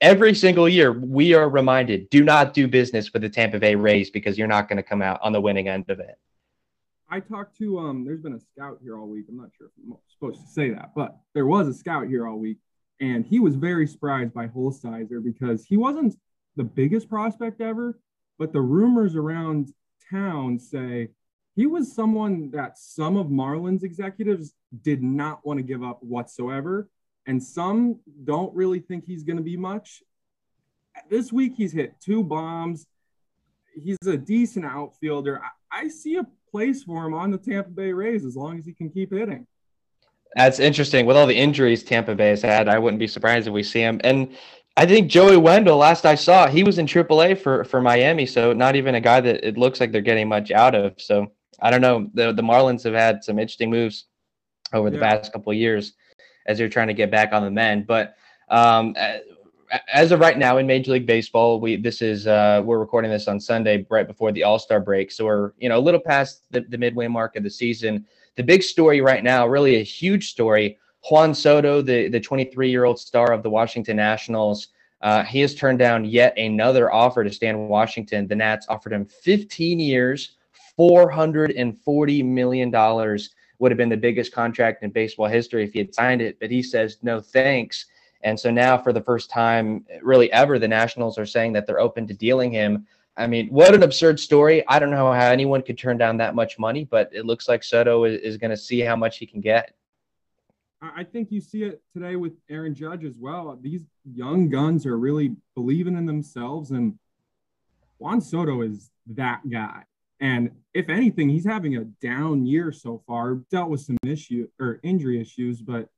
[0.00, 4.10] every single year we are reminded: do not do business with the Tampa Bay Rays
[4.10, 6.18] because you're not going to come out on the winning end of it.
[7.08, 9.26] I talked to um there's been a scout here all week.
[9.28, 12.26] I'm not sure if I'm supposed to say that, but there was a scout here
[12.26, 12.58] all week
[13.00, 16.16] and he was very surprised by Holsizer because he wasn't
[16.56, 17.98] the biggest prospect ever,
[18.38, 19.72] but the rumors around
[20.10, 21.08] town say
[21.56, 26.88] he was someone that some of Marlins executives did not want to give up whatsoever
[27.26, 30.02] and some don't really think he's going to be much.
[31.10, 32.86] This week he's hit two bombs.
[33.74, 35.42] He's a decent outfielder.
[35.42, 38.64] I, I see a place for him on the Tampa Bay Rays as long as
[38.64, 39.46] he can keep hitting.
[40.34, 41.06] That's interesting.
[41.06, 43.80] With all the injuries Tampa Bay has had, I wouldn't be surprised if we see
[43.80, 44.00] him.
[44.04, 44.36] And
[44.76, 48.52] I think Joey Wendle, last I saw, he was in AAA for for Miami, so
[48.52, 51.00] not even a guy that it looks like they're getting much out of.
[51.00, 52.10] So I don't know.
[52.14, 54.06] The the Marlins have had some interesting moves
[54.72, 55.16] over the yeah.
[55.16, 55.94] past couple of years
[56.46, 57.86] as they're trying to get back on the mend.
[57.86, 58.16] But
[58.48, 58.94] um,
[59.92, 63.28] as of right now in Major League Baseball, we this is uh, we're recording this
[63.28, 66.42] on Sunday right before the All Star break, so we're you know a little past
[66.50, 68.06] the, the midway mark of the season.
[68.36, 70.78] The big story right now, really a huge story.
[71.10, 74.68] Juan Soto, the the 23 year old star of the Washington Nationals,
[75.02, 78.26] uh, he has turned down yet another offer to stay in Washington.
[78.26, 80.32] The Nats offered him 15 years,
[80.76, 83.30] 440 million dollars.
[83.58, 86.50] Would have been the biggest contract in baseball history if he had signed it, but
[86.50, 87.86] he says no thanks
[88.22, 91.78] and so now, for the first time, really ever, the Nationals are saying that they're
[91.78, 92.84] open to dealing him.
[93.16, 94.66] I mean, what an absurd story.
[94.66, 97.62] I don't know how anyone could turn down that much money, but it looks like
[97.62, 99.74] Soto is, is going to see how much he can get.
[100.82, 103.56] I think you see it today with Aaron Judge as well.
[103.60, 106.98] These young guns are really believing in themselves, and
[107.98, 109.84] Juan Soto is that guy.
[110.20, 113.34] And if anything, he's having a down year so far.
[113.50, 115.88] Dealt with some issue or injury issues, but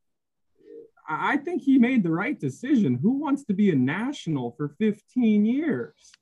[1.08, 2.96] I think he made the right decision.
[2.96, 6.12] Who wants to be a national for 15 years?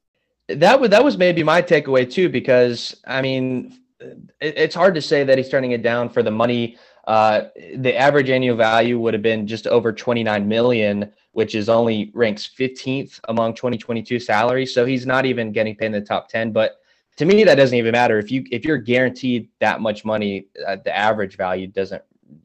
[0.49, 5.03] That was that was maybe my takeaway too, because I mean, it, it's hard to
[5.03, 6.77] say that he's turning it down for the money.
[7.07, 12.11] Uh, the average annual value would have been just over 29 million, which is only
[12.15, 14.73] ranks 15th among 2022 salaries.
[14.73, 16.53] So he's not even getting paid in the top 10.
[16.53, 16.77] But
[17.17, 18.19] to me, that doesn't even matter.
[18.19, 22.03] If you if you're guaranteed that much money, uh, the average value doesn't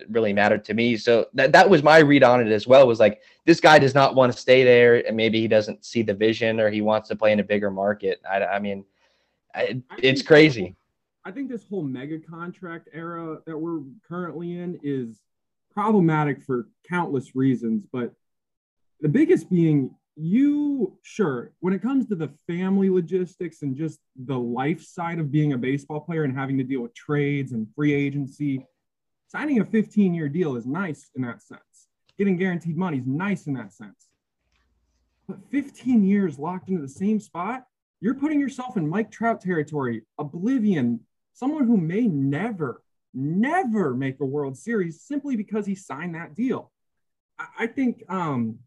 [0.09, 0.97] really matter to me.
[0.97, 3.95] So that, that was my read on it as well was like, this guy does
[3.95, 7.09] not want to stay there and maybe he doesn't see the vision or he wants
[7.09, 8.21] to play in a bigger market.
[8.29, 8.85] I, I mean,
[9.53, 10.75] I, it's crazy.
[11.25, 15.21] I think this whole mega contract era that we're currently in is
[15.71, 18.13] problematic for countless reasons, but
[19.01, 24.37] the biggest being you sure when it comes to the family logistics and just the
[24.37, 27.93] life side of being a baseball player and having to deal with trades and free
[27.93, 28.65] agency
[29.31, 31.87] signing a 15 year deal is nice in that sense.
[32.17, 34.07] Getting guaranteed money is nice in that sense.
[35.27, 37.63] but 15 years locked into the same spot,
[38.01, 40.99] you're putting yourself in Mike Trout territory, oblivion,
[41.33, 42.83] someone who may never,
[43.13, 46.71] never make a World Series simply because he signed that deal.
[47.39, 48.59] I, I think, um,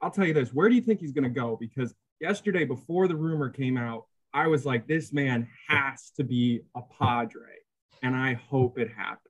[0.00, 1.56] I'll tell you this where do you think he's going to go?
[1.58, 6.60] Because yesterday, before the rumor came out, I was like, this man has to be
[6.76, 7.58] a Padre,
[8.02, 9.26] and I hope it happens.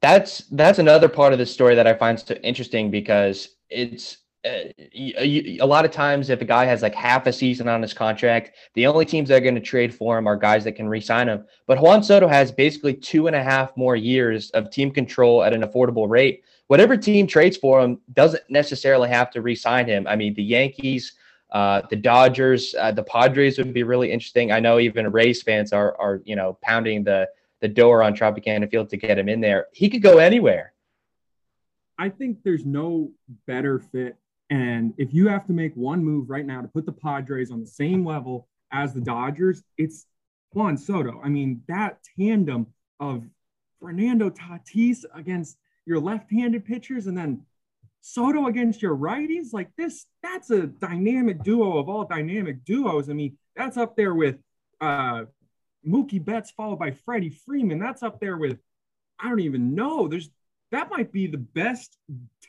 [0.00, 4.64] That's that's another part of the story that I find so interesting because it's uh,
[4.96, 8.52] a lot of times if a guy has like half a season on his contract,
[8.74, 11.28] the only teams that are going to trade for him are guys that can re-sign
[11.28, 11.44] him.
[11.66, 15.52] But Juan Soto has basically two and a half more years of team control at
[15.52, 16.42] an affordable rate.
[16.66, 20.06] Whatever team trades for him doesn't necessarily have to re-sign him.
[20.08, 21.12] I mean, the Yankees,
[21.52, 24.50] uh, the Dodgers, uh, the Padres would be really interesting.
[24.50, 27.28] I know even Rays fans are are you know pounding the
[27.60, 29.66] the door on Tropicana Field to get him in there.
[29.72, 30.72] He could go anywhere.
[31.98, 33.10] I think there's no
[33.46, 34.16] better fit.
[34.52, 37.60] And if you have to make one move right now to put the Padres on
[37.60, 40.04] the same level as the Dodgers, it's
[40.52, 41.22] Juan Soto.
[41.24, 42.66] I mean, that tandem
[43.00, 43.24] of
[43.80, 47.46] Fernando Tatis against your left-handed pitchers and then
[48.02, 53.08] Soto against your righties, like this, that's a dynamic duo of all dynamic duos.
[53.08, 54.36] I mean, that's up there with
[54.82, 55.24] uh,
[55.88, 57.78] Mookie Betts followed by Freddie Freeman.
[57.78, 58.58] That's up there with,
[59.18, 60.08] I don't even know.
[60.08, 60.28] There's
[60.72, 61.96] that might be the best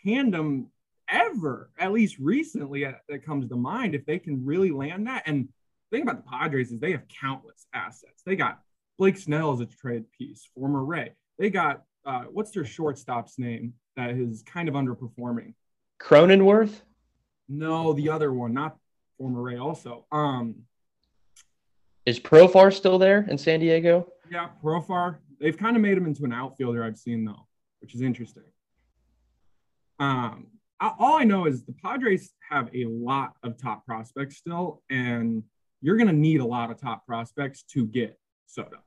[0.03, 0.67] tandem
[1.09, 3.95] ever, at least recently uh, that comes to mind.
[3.95, 5.47] If they can really land that, and
[5.91, 8.23] the thing about the Padres is they have countless assets.
[8.25, 8.59] They got
[8.97, 11.13] Blake Snell as a trade piece, former Ray.
[11.37, 15.53] They got uh, what's their shortstop's name that is kind of underperforming?
[16.01, 16.81] Cronenworth.
[17.47, 18.77] No, the other one, not
[19.17, 19.57] former Ray.
[19.57, 20.55] Also, um,
[22.05, 24.07] is Profar still there in San Diego?
[24.29, 25.17] Yeah, Profar.
[25.39, 26.83] They've kind of made him into an outfielder.
[26.83, 27.47] I've seen though,
[27.81, 28.43] which is interesting.
[29.99, 30.47] Um,
[30.79, 35.43] all I know is the Padres have a lot of top prospects still, and
[35.81, 38.17] you're going to need a lot of top prospects to get
[38.47, 38.77] Soto.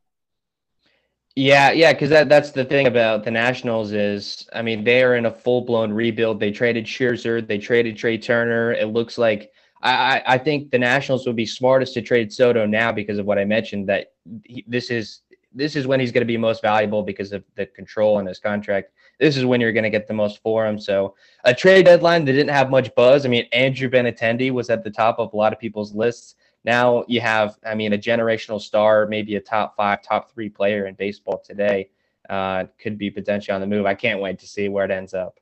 [1.34, 5.16] Yeah, yeah, because that, that's the thing about the Nationals is, I mean, they are
[5.16, 6.40] in a full blown rebuild.
[6.40, 8.72] They traded Scherzer, they traded Trea Turner.
[8.72, 12.90] It looks like I, I think the Nationals would be smartest to trade Soto now
[12.90, 14.12] because of what I mentioned that
[14.44, 15.20] he, this is
[15.54, 18.38] this is when he's going to be most valuable because of the control in his
[18.38, 18.92] contract.
[19.18, 20.78] This is when you're going to get the most for him.
[20.78, 21.14] So
[21.44, 23.24] a trade deadline that didn't have much buzz.
[23.24, 26.34] I mean, Andrew Benintendi was at the top of a lot of people's lists.
[26.64, 30.86] Now you have, I mean, a generational star, maybe a top five, top three player
[30.86, 31.90] in baseball today.
[32.28, 33.86] Uh, could be potentially on the move.
[33.86, 35.38] I can't wait to see where it ends up.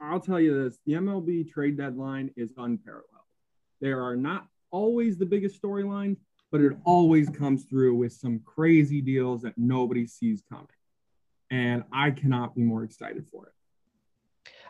[0.00, 3.06] I'll tell you this: the MLB trade deadline is unparalleled.
[3.80, 6.18] There are not always the biggest storylines,
[6.50, 10.66] but it always comes through with some crazy deals that nobody sees coming.
[11.50, 13.52] And I cannot be more excited for it.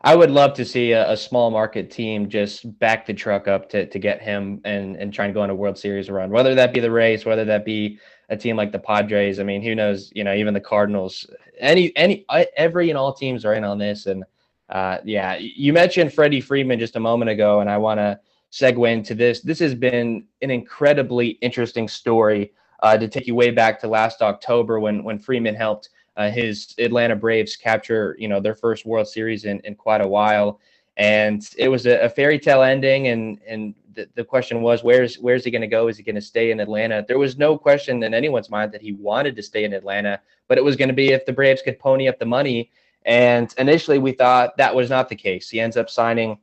[0.02, 3.68] I would love to see a, a, small market team just back the truck up
[3.70, 6.54] to, to get him and, and try and go on a World Series run, whether
[6.54, 7.98] that be the Rays, whether that be
[8.30, 9.38] a team like the Padres.
[9.38, 10.10] I mean, who knows?
[10.14, 11.28] You know, even the Cardinals.
[11.58, 12.24] Any any
[12.56, 14.06] every and all teams are in on this.
[14.06, 14.24] And
[14.70, 18.18] uh, yeah, you mentioned Freddie Freeman just a moment ago, and I want to
[18.52, 19.42] segue into this.
[19.42, 22.52] This has been an incredibly interesting story
[22.82, 26.74] uh, to take you way back to last October when when Freeman helped uh, his
[26.78, 30.60] Atlanta Braves capture you know their first World Series in, in quite a while,
[30.96, 33.08] and it was a, a fairy tale ending.
[33.08, 35.88] And and the, the question was where's where's he going to go?
[35.88, 37.04] Is he going to stay in Atlanta?
[37.06, 40.58] There was no question in anyone's mind that he wanted to stay in Atlanta, but
[40.58, 42.70] it was going to be if the Braves could pony up the money.
[43.06, 45.48] And initially, we thought that was not the case.
[45.48, 46.38] He ends up signing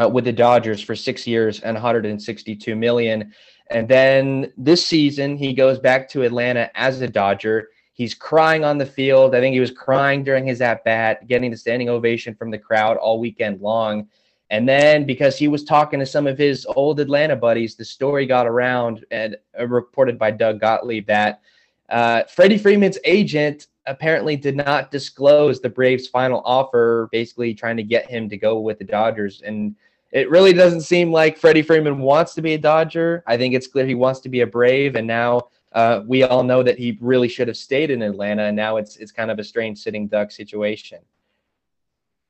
[0.00, 3.32] uh, with the Dodgers for six years and 162 million.
[3.70, 7.68] And then this season, he goes back to Atlanta as a Dodger.
[7.92, 9.34] He's crying on the field.
[9.34, 12.58] I think he was crying during his at bat, getting the standing ovation from the
[12.58, 14.08] crowd all weekend long.
[14.50, 18.26] And then because he was talking to some of his old Atlanta buddies, the story
[18.26, 21.40] got around and uh, reported by Doug Gottlieb that
[21.88, 27.82] uh, Freddie Freeman's agent apparently did not disclose the Braves' final offer, basically trying to
[27.82, 29.42] get him to go with the Dodgers.
[29.42, 29.74] And
[30.12, 33.24] it really doesn't seem like Freddie Freeman wants to be a Dodger.
[33.26, 36.42] I think it's clear he wants to be a Brave, and now uh, we all
[36.42, 38.44] know that he really should have stayed in Atlanta.
[38.44, 40.98] And now it's it's kind of a strange sitting duck situation.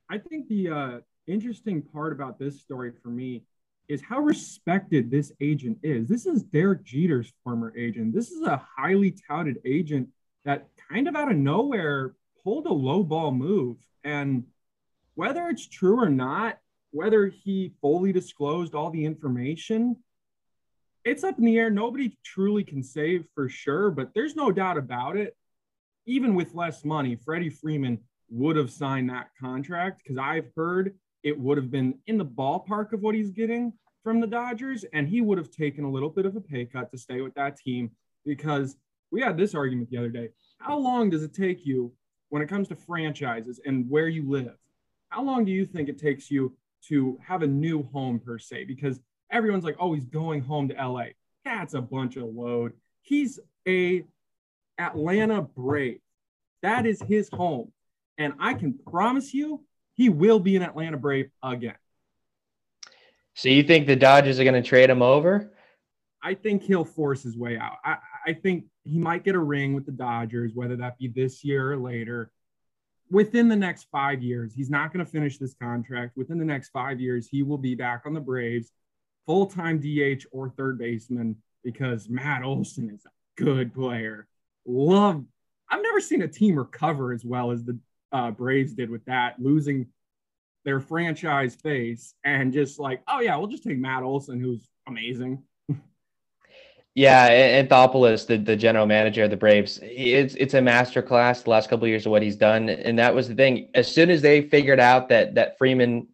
[0.09, 3.43] I think the uh, interesting part about this story for me
[3.87, 6.07] is how respected this agent is.
[6.07, 8.13] This is Derek Jeter's former agent.
[8.13, 10.09] This is a highly touted agent
[10.45, 13.77] that kind of out of nowhere pulled a low ball move.
[14.03, 14.45] And
[15.15, 16.59] whether it's true or not,
[16.91, 19.97] whether he fully disclosed all the information,
[21.05, 21.69] it's up in the air.
[21.69, 25.35] Nobody truly can say for sure, but there's no doubt about it.
[26.05, 27.97] Even with less money, Freddie Freeman
[28.29, 32.91] would have signed that contract because I've heard it would have been in the ballpark
[32.93, 33.73] of what he's getting
[34.03, 36.91] from the Dodgers, and he would have taken a little bit of a pay cut
[36.91, 37.91] to stay with that team
[38.25, 38.75] because
[39.11, 40.29] we had this argument the other day.
[40.57, 41.93] How long does it take you
[42.29, 44.57] when it comes to franchises and where you live?
[45.09, 46.53] How long do you think it takes you
[46.87, 48.65] to have a new home per se?
[48.65, 48.99] Because
[49.33, 51.07] everyone's like, oh, he's going home to LA.
[51.43, 52.73] That's a bunch of load.
[53.01, 54.03] He's a
[54.77, 55.99] Atlanta Brave.
[56.61, 57.71] That is his home.
[58.17, 59.65] And I can promise you,
[59.95, 61.75] he will be an Atlanta Brave again.
[63.33, 65.51] So you think the Dodgers are going to trade him over?
[66.21, 67.77] I think he'll force his way out.
[67.83, 71.43] I, I think he might get a ring with the Dodgers, whether that be this
[71.43, 72.31] year or later.
[73.09, 76.15] Within the next five years, he's not going to finish this contract.
[76.15, 78.71] Within the next five years, he will be back on the Braves,
[79.25, 84.27] full time DH or third baseman, because Matt Olson is a good player.
[84.65, 85.23] Love.
[85.69, 87.77] I've never seen a team recover as well as the
[88.11, 89.87] uh, Braves did with that, losing
[90.65, 95.43] their franchise face and just like, oh yeah, we'll just take Matt Olson, who's amazing.
[96.95, 101.67] Yeah, Anthopoulos, the, the general manager of the Braves, it's it's a masterclass the last
[101.67, 103.69] couple of years of what he's done, and that was the thing.
[103.73, 106.07] As soon as they figured out that that Freeman,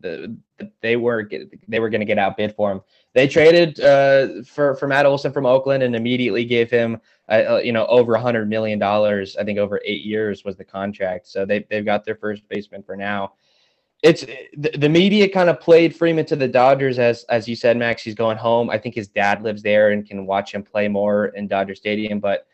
[0.82, 1.30] they were
[1.68, 2.82] they were going to get outbid for him,
[3.14, 7.00] they traded uh, for for Matt Olson from Oakland and immediately gave him
[7.30, 9.36] uh, uh you know over a hundred million dollars.
[9.38, 11.28] I think over eight years was the contract.
[11.28, 13.34] So they they've got their first baseman for now
[14.02, 14.26] it's
[14.58, 18.02] the, the media kind of played Freeman to the Dodgers as as you said, Max.
[18.02, 18.70] He's going home.
[18.70, 22.20] I think his dad lives there and can watch him play more in Dodger Stadium.
[22.20, 22.48] But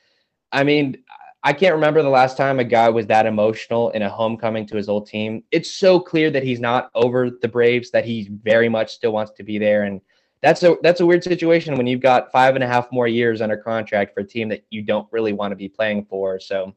[0.52, 1.04] I mean,
[1.46, 4.76] I can't remember the last time a guy was that emotional in a homecoming to
[4.76, 5.44] his old team.
[5.52, 9.32] It's so clear that he's not over the Braves, that he very much still wants
[9.34, 9.84] to be there.
[9.84, 10.02] And
[10.42, 13.42] that's a that's a weird situation when you've got five and a half more years
[13.42, 16.40] under contract for a team that you don't really want to be playing for.
[16.40, 16.76] So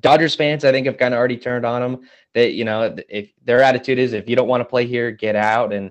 [0.00, 2.08] Dodgers fans, I think, have kind of already turned on him.
[2.32, 5.36] That you know, if their attitude is, if you don't want to play here, get
[5.36, 5.74] out.
[5.74, 5.90] And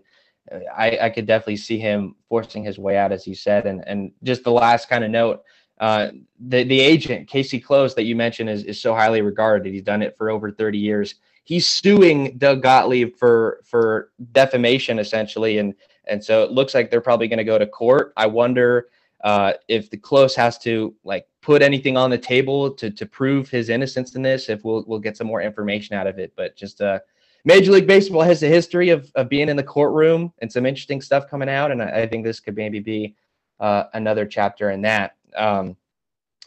[0.51, 3.67] uh, I, I could definitely see him forcing his way out, as you said.
[3.67, 5.43] And and just the last kind of note,
[5.83, 9.73] uh, the the agent Casey Close that you mentioned is is so highly regarded.
[9.73, 11.15] He's done it for over thirty years.
[11.43, 15.73] He's suing Doug Gottlieb for for defamation, essentially, and
[16.05, 18.13] and so it looks like they're probably going to go to court.
[18.15, 18.87] I wonder
[19.25, 23.49] uh, if the close has to like put anything on the table to to prove
[23.49, 26.31] his innocence in this, if we'll we'll get some more information out of it.
[26.37, 26.99] But just uh,
[27.43, 31.01] Major League Baseball has a history of of being in the courtroom and some interesting
[31.01, 33.15] stuff coming out, and I, I think this could maybe be
[33.59, 35.17] uh, another chapter in that.
[35.35, 35.75] Um,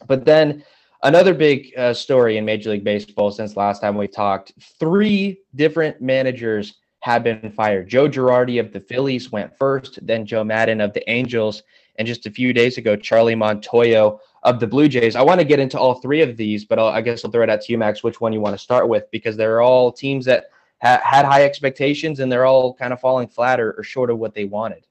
[0.07, 0.63] but then
[1.03, 6.01] another big uh, story in Major League Baseball since last time we talked: three different
[6.01, 7.87] managers have been fired.
[7.87, 11.63] Joe Girardi of the Phillies went first, then Joe Maddon of the Angels,
[11.97, 15.15] and just a few days ago, Charlie Montoyo of the Blue Jays.
[15.15, 17.43] I want to get into all three of these, but I'll, i guess I'll throw
[17.43, 19.91] it out to you, Max, which one you want to start with, because they're all
[19.91, 20.45] teams that
[20.81, 24.19] ha- had high expectations and they're all kind of falling flat or, or short of
[24.19, 24.85] what they wanted.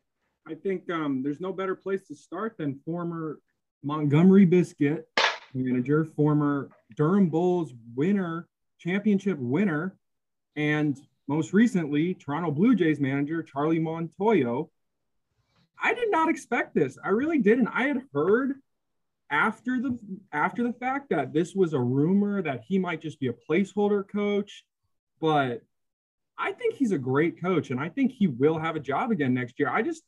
[0.49, 3.41] I think um, there's no better place to start than former
[3.83, 5.09] Montgomery Biscuit
[5.55, 8.49] manager, former Durham Bulls winner,
[8.79, 9.97] championship winner,
[10.57, 10.99] and
[11.29, 14.69] most recently Toronto Blue Jays manager Charlie Montoyo
[15.83, 16.99] I did not expect this.
[17.05, 17.69] I really didn't.
[17.69, 18.55] I had heard
[19.31, 19.99] after the
[20.33, 24.07] after the fact that this was a rumor that he might just be a placeholder
[24.09, 24.65] coach,
[25.21, 25.63] but
[26.39, 29.35] I think he's a great coach and I think he will have a job again
[29.35, 29.69] next year.
[29.69, 30.03] I just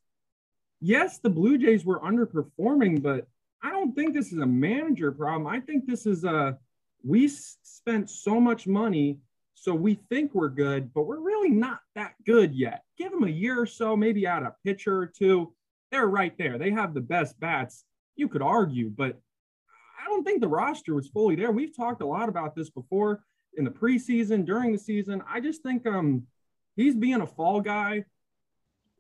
[0.81, 3.27] yes, the Blue Jays were underperforming, but
[3.63, 5.47] I don't think this is a manager problem.
[5.47, 6.59] I think this is a
[7.05, 9.19] we spent so much money
[9.55, 12.85] so we think we're good, but we're really not that good yet.
[12.97, 15.53] Give them a year or so, maybe add a pitcher or two
[15.91, 16.59] they're right there.
[16.59, 17.85] They have the best bats.
[18.17, 19.19] You could argue, but
[20.01, 21.51] I don't think the roster was fully there.
[21.51, 23.23] We've talked a lot about this before
[23.57, 25.23] in the preseason, during the season.
[25.29, 26.25] I just think um
[26.77, 28.05] he's being a fall guy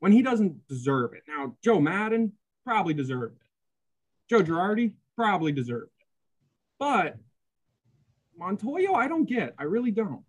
[0.00, 1.22] when he doesn't deserve it.
[1.28, 2.32] Now, Joe Maddon
[2.64, 3.47] probably deserved it.
[4.28, 5.90] Joe Girardi probably deserved.
[6.78, 7.16] But
[8.40, 9.54] Montoyo, I don't get.
[9.58, 10.22] I really don't.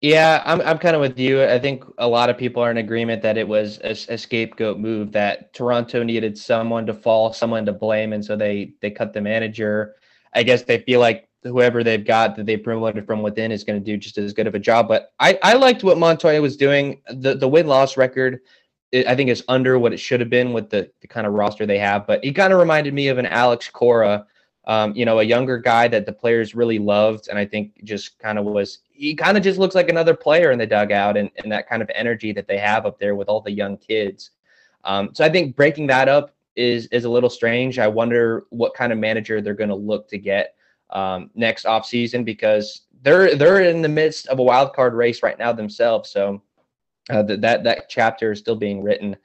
[0.00, 1.42] Yeah, I'm I'm kind of with you.
[1.42, 4.78] I think a lot of people are in agreement that it was a, a, scapegoat
[4.78, 9.12] move that Toronto needed someone to fall, someone to blame, and so they they cut
[9.12, 9.96] the manager.
[10.34, 13.78] I guess they feel like whoever they've got that they promoted from within is going
[13.80, 14.86] to do just as good of a job.
[14.86, 17.02] But I I liked what Montoya was doing.
[17.10, 18.40] The the win loss record,
[18.94, 21.66] I think, is under what it should have been with the the kind of roster
[21.66, 22.06] they have.
[22.06, 24.26] But he kind of reminded me of an Alex Cora
[24.68, 28.18] um, you know, a younger guy that the players really loved, and I think just
[28.18, 31.30] kind of was he kind of just looks like another player in the dugout and,
[31.38, 34.30] and that kind of energy that they have up there with all the young kids.
[34.84, 37.78] Um, so I think breaking that up is is a little strange.
[37.78, 40.54] I wonder what kind of manager they're going to look to get
[40.90, 45.38] um, next offseason because they're they're in the midst of a wild card race right
[45.38, 46.10] now themselves.
[46.10, 46.42] So
[47.10, 49.16] Uh, that that that chapter is still being written.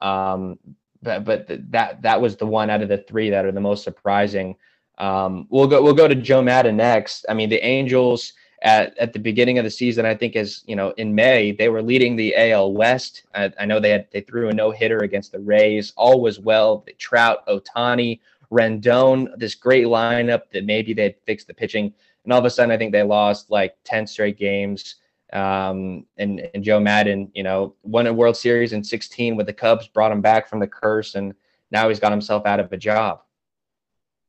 [0.00, 0.58] Um,
[1.02, 3.60] but but th- that that was the one out of the three that are the
[3.60, 4.56] most surprising.
[4.98, 7.26] Um, we'll go we'll go to Joe Maddon next.
[7.28, 8.32] I mean, the Angels
[8.62, 11.68] at, at the beginning of the season, I think is you know in May they
[11.68, 13.24] were leading the AL West.
[13.34, 15.92] I, I know they had they threw a no hitter against the Rays.
[15.96, 16.84] All was well.
[16.98, 18.20] Trout, Ohtani,
[18.50, 21.92] Rendon, this great lineup that maybe they'd fix the pitching,
[22.24, 24.96] and all of a sudden I think they lost like ten straight games.
[25.34, 29.52] Um, and, and Joe Maddon, you know, won a World Series in 16 with the
[29.52, 31.34] Cubs, brought him back from the curse, and
[31.72, 33.20] now he's got himself out of a job.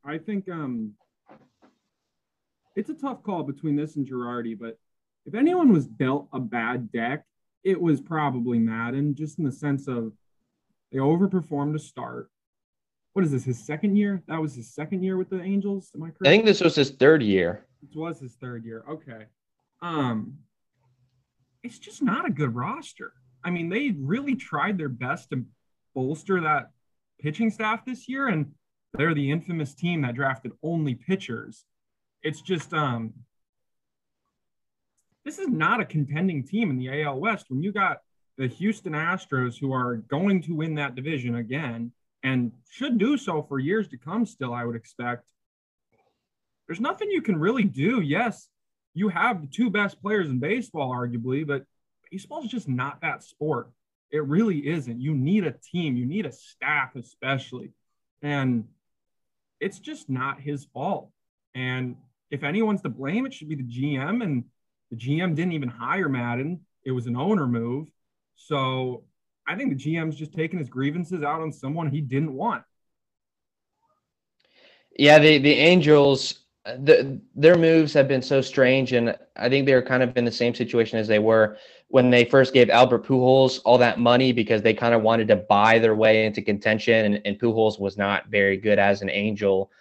[0.04, 0.94] I think um,
[2.76, 4.80] it's a tough call between this and Girardi, but
[5.26, 7.24] if anyone was dealt a bad deck,
[7.64, 10.12] it was probably Maddon, just in the sense of
[10.92, 12.30] they overperformed to start.
[13.14, 13.46] What is this?
[13.46, 14.22] His second year?
[14.28, 15.92] That was his second year with the Angels.
[15.96, 16.28] Am I correct?
[16.28, 17.66] I think this was his third year.
[17.82, 18.84] It was his third year.
[18.90, 19.26] Okay.
[19.82, 20.38] Um,
[21.66, 23.14] it's just not a good roster.
[23.44, 25.44] I mean, they really tried their best to
[25.96, 26.70] bolster that
[27.20, 28.52] pitching staff this year, and
[28.94, 31.66] they're the infamous team that drafted only pitchers.
[32.22, 33.14] It's just um
[35.24, 38.02] this is not a contending team in the AL West when you got
[38.38, 41.92] the Houston Astros who are going to win that division again
[42.22, 45.32] and should do so for years to come still I would expect.
[46.68, 48.02] There's nothing you can really do.
[48.02, 48.50] Yes,
[48.96, 51.64] you have the two best players in baseball arguably, but
[52.10, 53.70] baseball is just not that sport.
[54.10, 55.02] It really isn't.
[55.02, 57.74] You need a team, you need a staff especially.
[58.22, 58.66] And
[59.60, 61.10] it's just not his fault.
[61.54, 61.98] And
[62.32, 64.24] if anyone's to blame, it should be the GM.
[64.24, 64.46] And
[64.90, 67.90] the GM didn't even hire Maddon, it was an owner move.
[68.38, 69.04] So
[69.46, 72.64] I think the GM's just taking his grievances out on someone he didn't want.
[74.98, 79.84] Yeah, the the Angels, the, their moves have been so strange, and I think they're
[79.84, 81.58] kind of in the same situation as they were
[81.90, 85.36] when they first gave Albert Pujols all that money because they kind of wanted to
[85.36, 89.72] buy their way into contention, and, and Pujols was not very good as an Angel.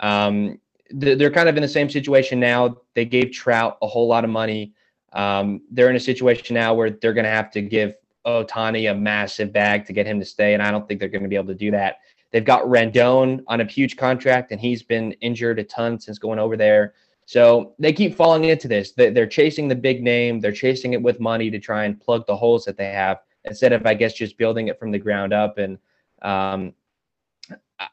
[0.00, 2.76] Um, they're kind of in the same situation now.
[2.94, 4.74] They gave Trout a whole lot of money.
[5.14, 7.94] Um, they're in a situation now where they're going to have to give
[8.26, 11.22] Ohtani a massive bag to get him to stay, and I don't think they're going
[11.22, 12.00] to be able to do that.
[12.34, 16.40] They've got Rendon on a huge contract, and he's been injured a ton since going
[16.40, 16.94] over there.
[17.26, 18.90] So they keep falling into this.
[18.90, 20.40] They're chasing the big name.
[20.40, 23.72] They're chasing it with money to try and plug the holes that they have instead
[23.72, 25.58] of, I guess, just building it from the ground up.
[25.58, 25.78] And
[26.22, 26.74] um,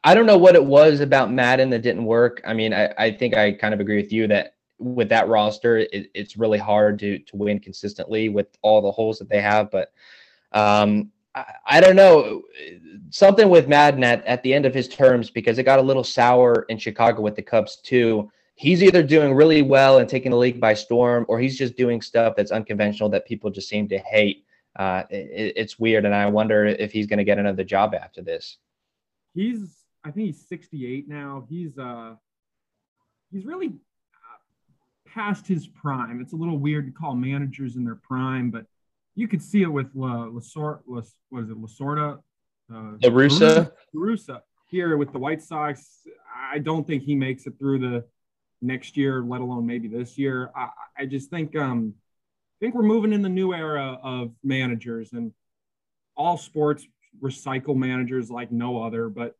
[0.02, 2.42] I don't know what it was about Maddon that didn't work.
[2.44, 5.78] I mean, I, I think I kind of agree with you that with that roster,
[5.78, 9.70] it, it's really hard to to win consistently with all the holes that they have.
[9.70, 9.92] But
[10.50, 12.42] um, I, I, don't know
[13.10, 16.04] something with Maddon at, at the end of his terms because it got a little
[16.04, 20.36] sour in Chicago with the Cubs too he's either doing really well and taking the
[20.36, 23.98] league by storm, or he's just doing stuff that's unconventional that people just seem to
[23.98, 24.44] hate.
[24.76, 28.22] Uh, it, it's weird, and I wonder if he's going to get another job after
[28.22, 28.58] this.
[29.34, 31.44] He's, I think he's 68 now.
[31.48, 32.14] He's, uh,
[33.30, 36.20] he's really uh, past his prime.
[36.20, 38.66] It's a little weird to call managers in their prime, but
[39.14, 42.18] you could see it with La, Lasort, La, what is it, Lasorda?
[42.72, 43.70] Uh, La Russa.
[43.94, 46.00] Russa here with the White Sox.
[46.50, 48.04] I don't think he makes it through the
[48.62, 50.50] next year, let alone maybe this year.
[50.56, 55.12] I, I just think um, I think we're moving in the new era of managers,
[55.12, 55.32] and
[56.16, 56.86] all sports
[57.20, 59.08] recycle managers like no other.
[59.08, 59.36] But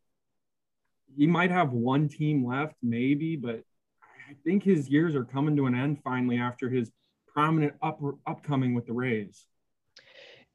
[1.16, 3.62] he might have one team left, maybe, but
[4.02, 6.90] I think his years are coming to an end finally after his
[7.32, 9.46] prominent up upcoming with the Rays.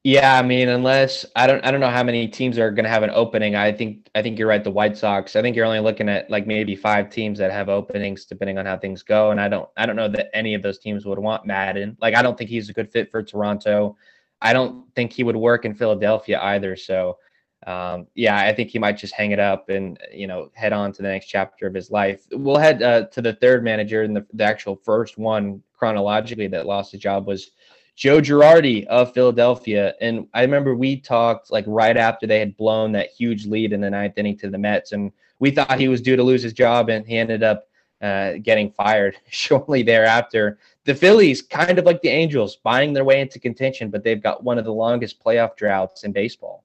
[0.04, 2.90] Yeah, I mean, unless I don't, I don't know how many teams are going to
[2.90, 3.56] have an opening.
[3.56, 4.62] I think, I think you're right.
[4.62, 5.34] The White Sox.
[5.36, 8.64] I think you're only looking at like maybe five teams that have openings, depending on
[8.64, 9.32] how things go.
[9.32, 11.96] And I don't, I don't know that any of those teams would want Maddon.
[12.00, 13.96] Like, I don't think he's a good fit for Toronto.
[14.40, 16.76] I don't think he would work in Philadelphia either.
[16.76, 17.18] So,
[17.66, 20.92] um, yeah, I think he might just hang it up and you know head on
[20.92, 22.24] to the next chapter of his life.
[22.30, 26.66] We'll head uh, to the third manager and the, the actual first one chronologically that
[26.66, 27.50] lost his job was
[27.98, 29.92] Joe Girardi of Philadelphia.
[30.00, 33.80] And I remember we talked like right after they had blown that huge lead in
[33.80, 36.52] the ninth inning to the Mets, and we thought he was due to lose his
[36.52, 37.66] job, and he ended up
[38.00, 40.60] uh, getting fired shortly thereafter.
[40.84, 44.44] The Phillies, kind of like the Angels, buying their way into contention, but they've got
[44.44, 46.64] one of the longest playoff droughts in baseball.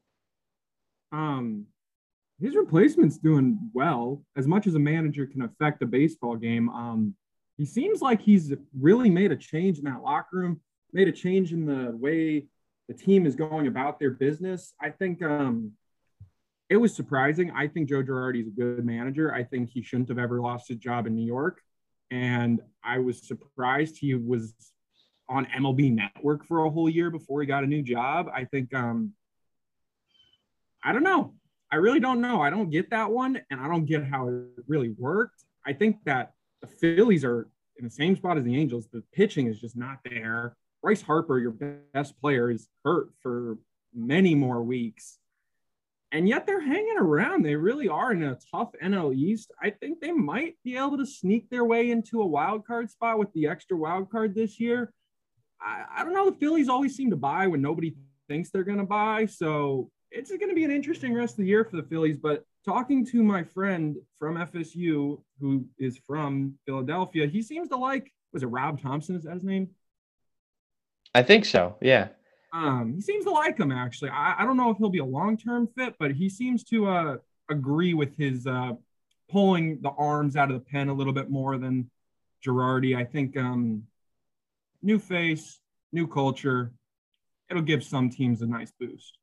[1.11, 1.65] Um,
[2.39, 4.21] his replacement's doing well.
[4.35, 7.15] As much as a manager can affect a baseball game, um,
[7.57, 10.59] he seems like he's really made a change in that locker room
[10.93, 12.47] made a change in the way
[12.87, 14.73] the team is going about their business.
[14.81, 15.71] I think um,
[16.69, 17.51] it was surprising.
[17.51, 19.33] I think Joe Girardi is a good manager.
[19.33, 21.61] I think he shouldn't have ever lost his job in New York.
[22.11, 24.53] And I was surprised he was
[25.29, 28.29] on MLB Network for a whole year before he got a new job.
[28.33, 29.13] I think um
[30.83, 31.33] I don't know.
[31.71, 32.41] I really don't know.
[32.41, 35.43] I don't get that one and I don't get how it really worked.
[35.65, 38.87] I think that the Phillies are in the same spot as the Angels.
[38.91, 40.55] The pitching is just not there.
[40.83, 41.55] Bryce Harper, your
[41.93, 43.57] best player, is hurt for
[43.95, 45.17] many more weeks.
[46.11, 47.43] And yet they're hanging around.
[47.43, 49.51] They really are in a tough NL East.
[49.59, 53.17] I think they might be able to sneak their way into a wild card spot
[53.17, 54.93] with the extra wild card this year.
[55.59, 56.29] I, I don't know.
[56.29, 57.95] The Phillies always seem to buy when nobody
[58.27, 59.25] thinks they're going to buy.
[59.25, 62.17] So it's going to be an interesting rest of the year for the Phillies.
[62.17, 68.11] But talking to my friend from FSU, who is from Philadelphia, he seems to like,
[68.33, 69.15] was it Rob Thomson?
[69.15, 69.69] Is that his name?
[71.15, 71.75] I think so.
[71.81, 72.09] Yeah.
[72.53, 74.11] Um, he seems to like him actually.
[74.11, 76.87] I, I don't know if he'll be a long term fit, but he seems to
[76.87, 77.17] uh,
[77.49, 78.73] agree with his uh,
[79.29, 81.89] pulling the arms out of the pen a little bit more than
[82.45, 82.95] Girardi.
[82.95, 83.83] I think um,
[84.81, 85.59] new face,
[85.91, 86.71] new culture.
[87.49, 89.17] It'll give some teams a nice boost.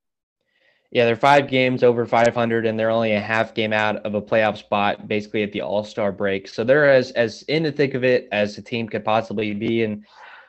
[0.91, 4.22] Yeah, they're five games over 500, and they're only a half game out of a
[4.22, 6.49] playoff spot, basically at the All Star break.
[6.49, 9.84] So they're as as in the thick of it as a team could possibly be.
[9.84, 10.05] And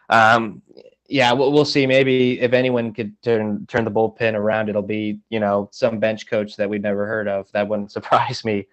[0.10, 0.64] um,
[1.12, 1.86] yeah, we'll, we'll see.
[1.86, 6.26] Maybe if anyone could turn turn the bullpen around, it'll be you know some bench
[6.26, 7.52] coach that we've never heard of.
[7.52, 8.68] That wouldn't surprise me.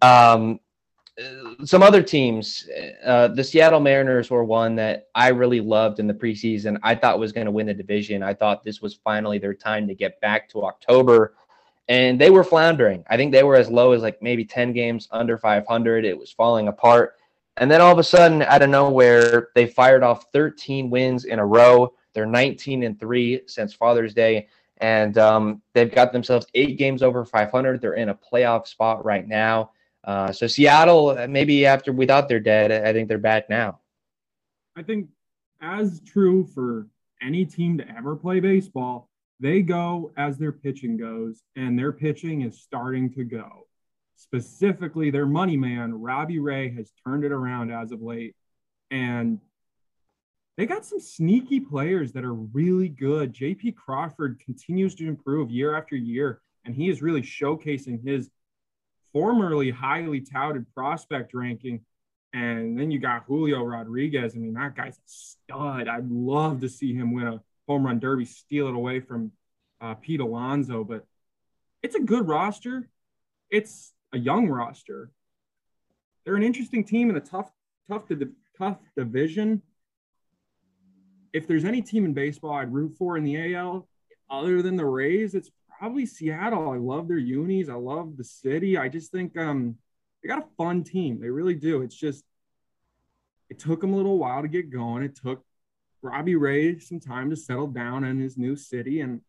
[0.00, 0.60] Um,
[1.64, 2.66] some other teams,
[3.04, 6.78] uh, the Seattle Mariners were one that I really loved in the preseason.
[6.82, 8.22] I thought was going to win the division.
[8.22, 11.34] I thought this was finally their time to get back to October,
[11.88, 13.04] and they were floundering.
[13.10, 16.04] I think they were as low as like maybe 10 games under 500.
[16.04, 17.16] It was falling apart.
[17.60, 21.38] And then all of a sudden, out of nowhere, they fired off 13 wins in
[21.38, 21.92] a row.
[22.14, 24.48] They're 19 and three since Father's Day,
[24.78, 27.80] and um, they've got themselves eight games over 500.
[27.80, 29.72] They're in a playoff spot right now.
[30.02, 33.80] Uh, so Seattle, maybe after we thought they're dead, I think they're back now.
[34.74, 35.08] I think,
[35.60, 36.86] as true for
[37.20, 42.40] any team to ever play baseball, they go as their pitching goes, and their pitching
[42.40, 43.66] is starting to go.
[44.20, 48.36] Specifically, their money man, Robbie Ray, has turned it around as of late.
[48.90, 49.40] And
[50.58, 53.32] they got some sneaky players that are really good.
[53.32, 58.28] JP Crawford continues to improve year after year, and he is really showcasing his
[59.14, 61.80] formerly highly touted prospect ranking.
[62.34, 64.34] And then you got Julio Rodriguez.
[64.36, 65.88] I mean, that guy's a stud.
[65.88, 69.32] I'd love to see him win a home run derby, steal it away from
[69.80, 70.84] uh, Pete Alonso.
[70.84, 71.06] But
[71.82, 72.86] it's a good roster.
[73.48, 75.10] It's a young roster.
[76.24, 77.50] They're an interesting team in a tough,
[77.88, 78.04] tough,
[78.58, 79.62] tough division.
[81.32, 83.88] If there's any team in baseball I'd root for in the AL,
[84.28, 86.70] other than the Rays, it's probably Seattle.
[86.70, 87.68] I love their unis.
[87.68, 88.76] I love the city.
[88.76, 89.76] I just think um,
[90.22, 91.20] they got a fun team.
[91.20, 91.82] They really do.
[91.82, 92.24] It's just
[93.48, 95.02] it took them a little while to get going.
[95.02, 95.44] It took
[96.02, 99.20] Robbie Ray some time to settle down in his new city, and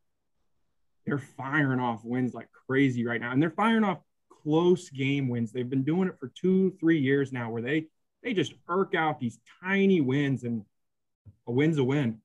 [1.06, 3.32] they're firing off wins like crazy right now.
[3.32, 4.00] And they're firing off
[4.44, 5.52] close game wins.
[5.52, 7.88] They've been doing it for two, three years now, where they
[8.24, 10.64] they just irk out these tiny wins, and
[11.48, 12.20] a win's a win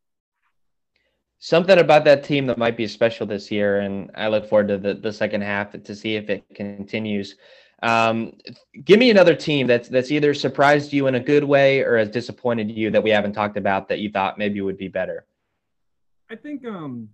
[1.39, 4.79] something about that team that might be special this year, and I look forward to
[4.79, 7.37] the, the second half to see if it continues.
[7.83, 8.33] Um,
[8.85, 12.09] give me another team that's that's either surprised you in a good way or has
[12.09, 15.27] disappointed you that we haven't talked about that you thought maybe would be better.
[16.31, 17.11] I think um,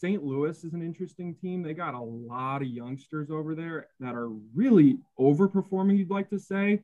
[0.00, 0.24] St.
[0.24, 1.62] Louis is an interesting team.
[1.62, 5.98] They got a lot of youngsters over there that are really overperforming.
[5.98, 6.80] You'd like to say,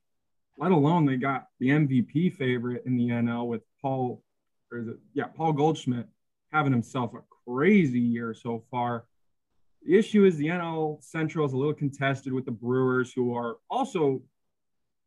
[0.58, 4.22] let alone they got the MVP favorite in the NL with Paul,
[4.70, 6.06] or is it yeah Paul Goldschmidt
[6.52, 9.06] having himself a crazy year so far.
[9.82, 13.56] The issue is the NL Central is a little contested with the Brewers, who are
[13.70, 14.22] also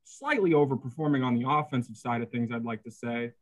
[0.04, 3.34] slightly overperforming on the offensive side of things, I'd like to say.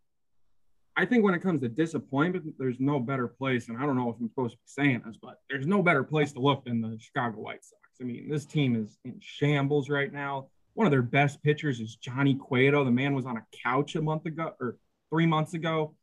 [0.99, 4.09] I think when it comes to disappointment, there's no better place, and I don't know
[4.09, 6.81] if I'm supposed to be saying this, but there's no better place to look than
[6.81, 7.81] the Chicago White Sox.
[8.01, 10.47] I mean, this team is in shambles right now.
[10.73, 12.83] One of their best pitchers is Johnny Cueto.
[12.83, 14.77] The man was on a couch a month ago or
[15.11, 15.93] three months ago.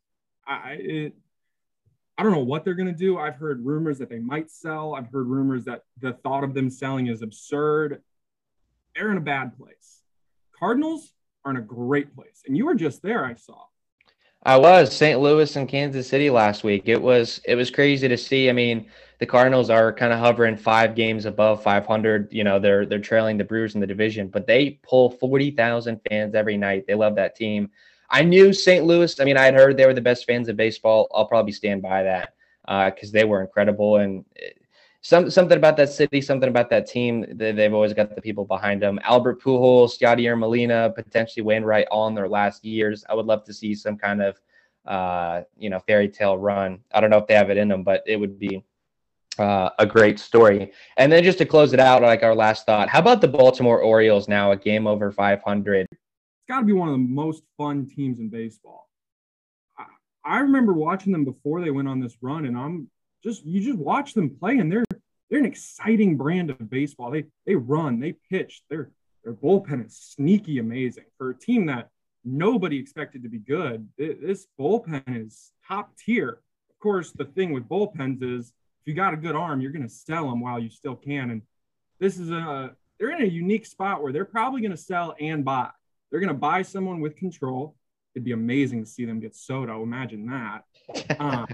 [0.47, 1.15] I, it,
[2.17, 3.19] I don't know what they're going to do.
[3.19, 4.95] I've heard rumors that they might sell.
[4.95, 8.01] I've heard rumors that the thought of them selling is absurd.
[8.95, 10.03] They're in a bad place.
[10.57, 11.13] Cardinals
[11.45, 12.43] are in a great place.
[12.47, 13.65] And you were just there, I saw.
[14.47, 15.19] I was St.
[15.21, 16.83] Louis and Kansas City last week.
[16.87, 18.51] It was it was crazy to see.
[18.51, 18.87] I mean,
[19.19, 22.29] the Cardinals are kind of hovering five games above 500.
[22.31, 26.35] You know, they're they're trailing the Brewers in the division, but they pull 40,000 fans
[26.35, 26.87] every night.
[26.87, 27.71] They love that team.
[28.11, 28.85] I knew St.
[28.85, 29.19] Louis.
[29.19, 31.09] I mean, I had heard they were the best fans of baseball.
[31.15, 32.35] I'll probably stand by that
[32.67, 33.97] because uh, they were incredible.
[33.97, 34.27] And
[35.05, 37.27] some something about that city, something about that team.
[37.31, 38.99] They, they've always got the people behind them.
[39.03, 43.05] Albert Pujols, Yadier Molina, potentially Wainwright, all in their last years.
[43.09, 44.41] I would love to see some kind of
[44.87, 46.81] uh, you know, fairy tale run.
[46.93, 48.65] I don't know if they have it in them, but it would be
[49.39, 50.73] uh, a great story.
[50.97, 53.81] And then just to close it out, like our last thought, how about the Baltimore
[53.81, 55.87] Orioles now a game over 500?
[55.91, 56.01] It's
[56.49, 58.89] got to be one of the most fun teams in baseball.
[59.79, 59.85] I,
[60.25, 62.89] I remember watching them before they went on this run, and I'm
[63.23, 64.84] just you just watch them play, and they're
[65.31, 67.11] they're an exciting brand of baseball.
[67.11, 68.91] They they run, they pitch, their
[69.25, 71.89] their bullpen is sneaky amazing for a team that
[72.25, 73.89] nobody expected to be good.
[73.99, 76.41] This bullpen is top tier.
[76.71, 78.53] Of course, the thing with bullpens is
[78.83, 81.31] if you got a good arm, you're going to sell them while you still can.
[81.31, 81.43] And
[81.99, 85.45] this is a they're in a unique spot where they're probably going to sell and
[85.45, 85.71] buy.
[86.11, 87.75] They're going to buy someone with control.
[88.15, 89.83] It'd be amazing to see them get Soto.
[89.83, 90.65] Imagine that.
[91.19, 91.47] Um,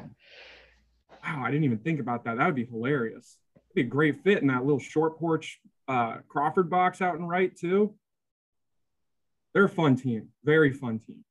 [1.22, 2.38] wow, I didn't even think about that.
[2.38, 3.36] That would be hilarious.
[3.74, 7.54] Be a great fit in that little short porch uh, Crawford box out in right
[7.56, 7.94] too.
[9.52, 11.24] They're a fun team, very fun team.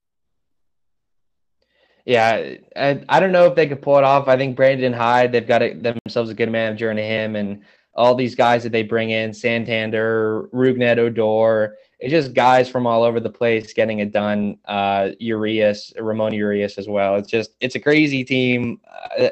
[2.06, 4.28] Yeah, I, I don't know if they could pull it off.
[4.28, 7.64] I think Brandon Hyde, they've got themselves a good manager in him, and
[7.94, 13.04] all these guys that they bring in, Santander, Rougned, Odor, it's just guys from all
[13.04, 14.58] over the place getting it done.
[14.66, 17.16] Uh, Urias, Ramon Urias as well.
[17.16, 18.80] It's just it's a crazy team.
[19.20, 19.30] Uh,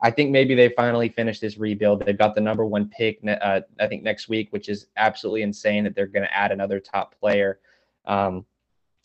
[0.00, 2.04] I think maybe they finally finished this rebuild.
[2.04, 5.84] They've got the number one pick, uh, I think next week, which is absolutely insane
[5.84, 7.58] that they're going to add another top player.
[8.06, 8.44] Um,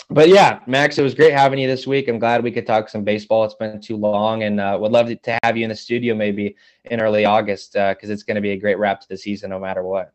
[0.09, 2.07] but yeah, Max, it was great having you this week.
[2.07, 3.45] I'm glad we could talk some baseball.
[3.45, 6.55] It's been too long, and uh, would love to- have you in the studio maybe
[6.85, 9.59] in early August because it's going to be a great wrap to the season, no
[9.59, 10.13] matter what.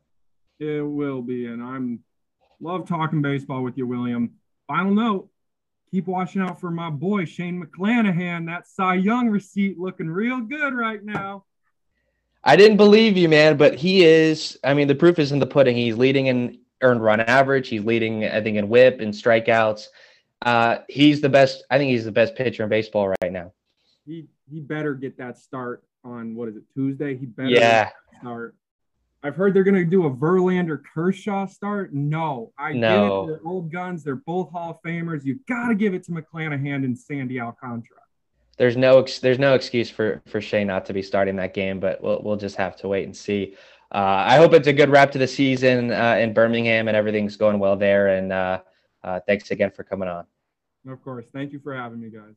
[0.60, 2.00] It will be, and I'm
[2.60, 4.32] love talking baseball with you, William.
[4.66, 5.28] Final note:
[5.91, 8.47] keep watching out for my boy Shane McClanahan.
[8.47, 11.45] That Cy Young receipt looking real good right now.
[12.45, 14.59] I didn't believe you, man, but he is.
[14.64, 15.76] I mean, the proof is in the pudding.
[15.76, 17.68] He's leading in earned run average.
[17.68, 19.86] He's leading, I think, in WHIP and strikeouts.
[20.43, 21.64] Uh, he's the best.
[21.70, 23.53] I think he's the best pitcher in baseball right now.
[24.07, 27.16] He he better get that start on what is it Tuesday?
[27.16, 28.55] He better Yeah, get that start.
[29.22, 31.92] I've heard they're gonna do a Verlander Kershaw start.
[31.92, 33.26] No, I No.
[33.26, 33.36] get it.
[33.42, 34.04] They're old guns.
[34.04, 35.24] They're both Hall of Famers.
[35.24, 37.98] You've got to give it to McClanahan and Sandy Alcantara.
[38.58, 41.78] there's no ex- there's no excuse for for Shea not to be starting that game,
[41.78, 43.54] but we'll we'll just have to wait and see.
[43.92, 47.36] Uh, I hope it's a good wrap to the season uh, in Birmingham and everything's
[47.36, 48.08] going well there.
[48.08, 48.60] And uh,
[49.04, 50.26] uh, thanks again for coming on.
[50.88, 51.24] Of course.
[51.32, 52.34] Thank you for having me, guys.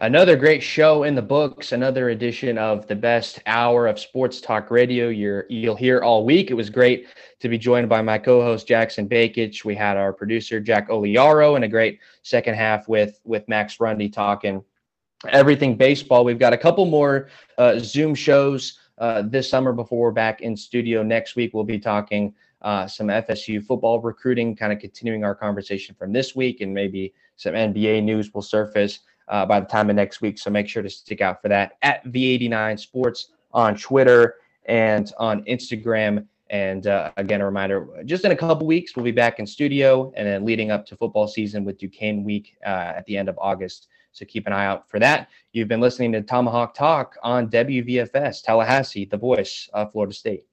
[0.00, 4.70] Another great show in the books, another edition of the best hour of sports talk
[4.70, 6.52] radio you're, you'll hear all week.
[6.52, 7.08] It was great
[7.40, 9.64] to be joined by my co-host Jackson Bakich.
[9.64, 14.08] We had our producer Jack Oliaro and a great second half with with Max Rundy
[14.08, 14.62] talking
[15.30, 16.24] everything baseball.
[16.24, 17.28] We've got a couple more
[17.58, 21.52] uh, Zoom shows uh, this summer before we're back in studio next week.
[21.54, 22.32] We'll be talking
[22.62, 27.14] uh, some FSU football recruiting, kind of continuing our conversation from this week, and maybe
[27.34, 30.38] some NBA news will surface uh, by the time of next week.
[30.38, 35.44] So make sure to stick out for that at V89 Sports on Twitter and on
[35.44, 36.26] Instagram.
[36.50, 40.12] And uh, again, a reminder just in a couple weeks, we'll be back in studio
[40.16, 43.38] and then leading up to football season with Duquesne Week uh, at the end of
[43.38, 43.88] August.
[44.12, 45.28] So keep an eye out for that.
[45.52, 50.44] You've been listening to Tomahawk Talk on WVFS, Tallahassee, the voice of Florida State.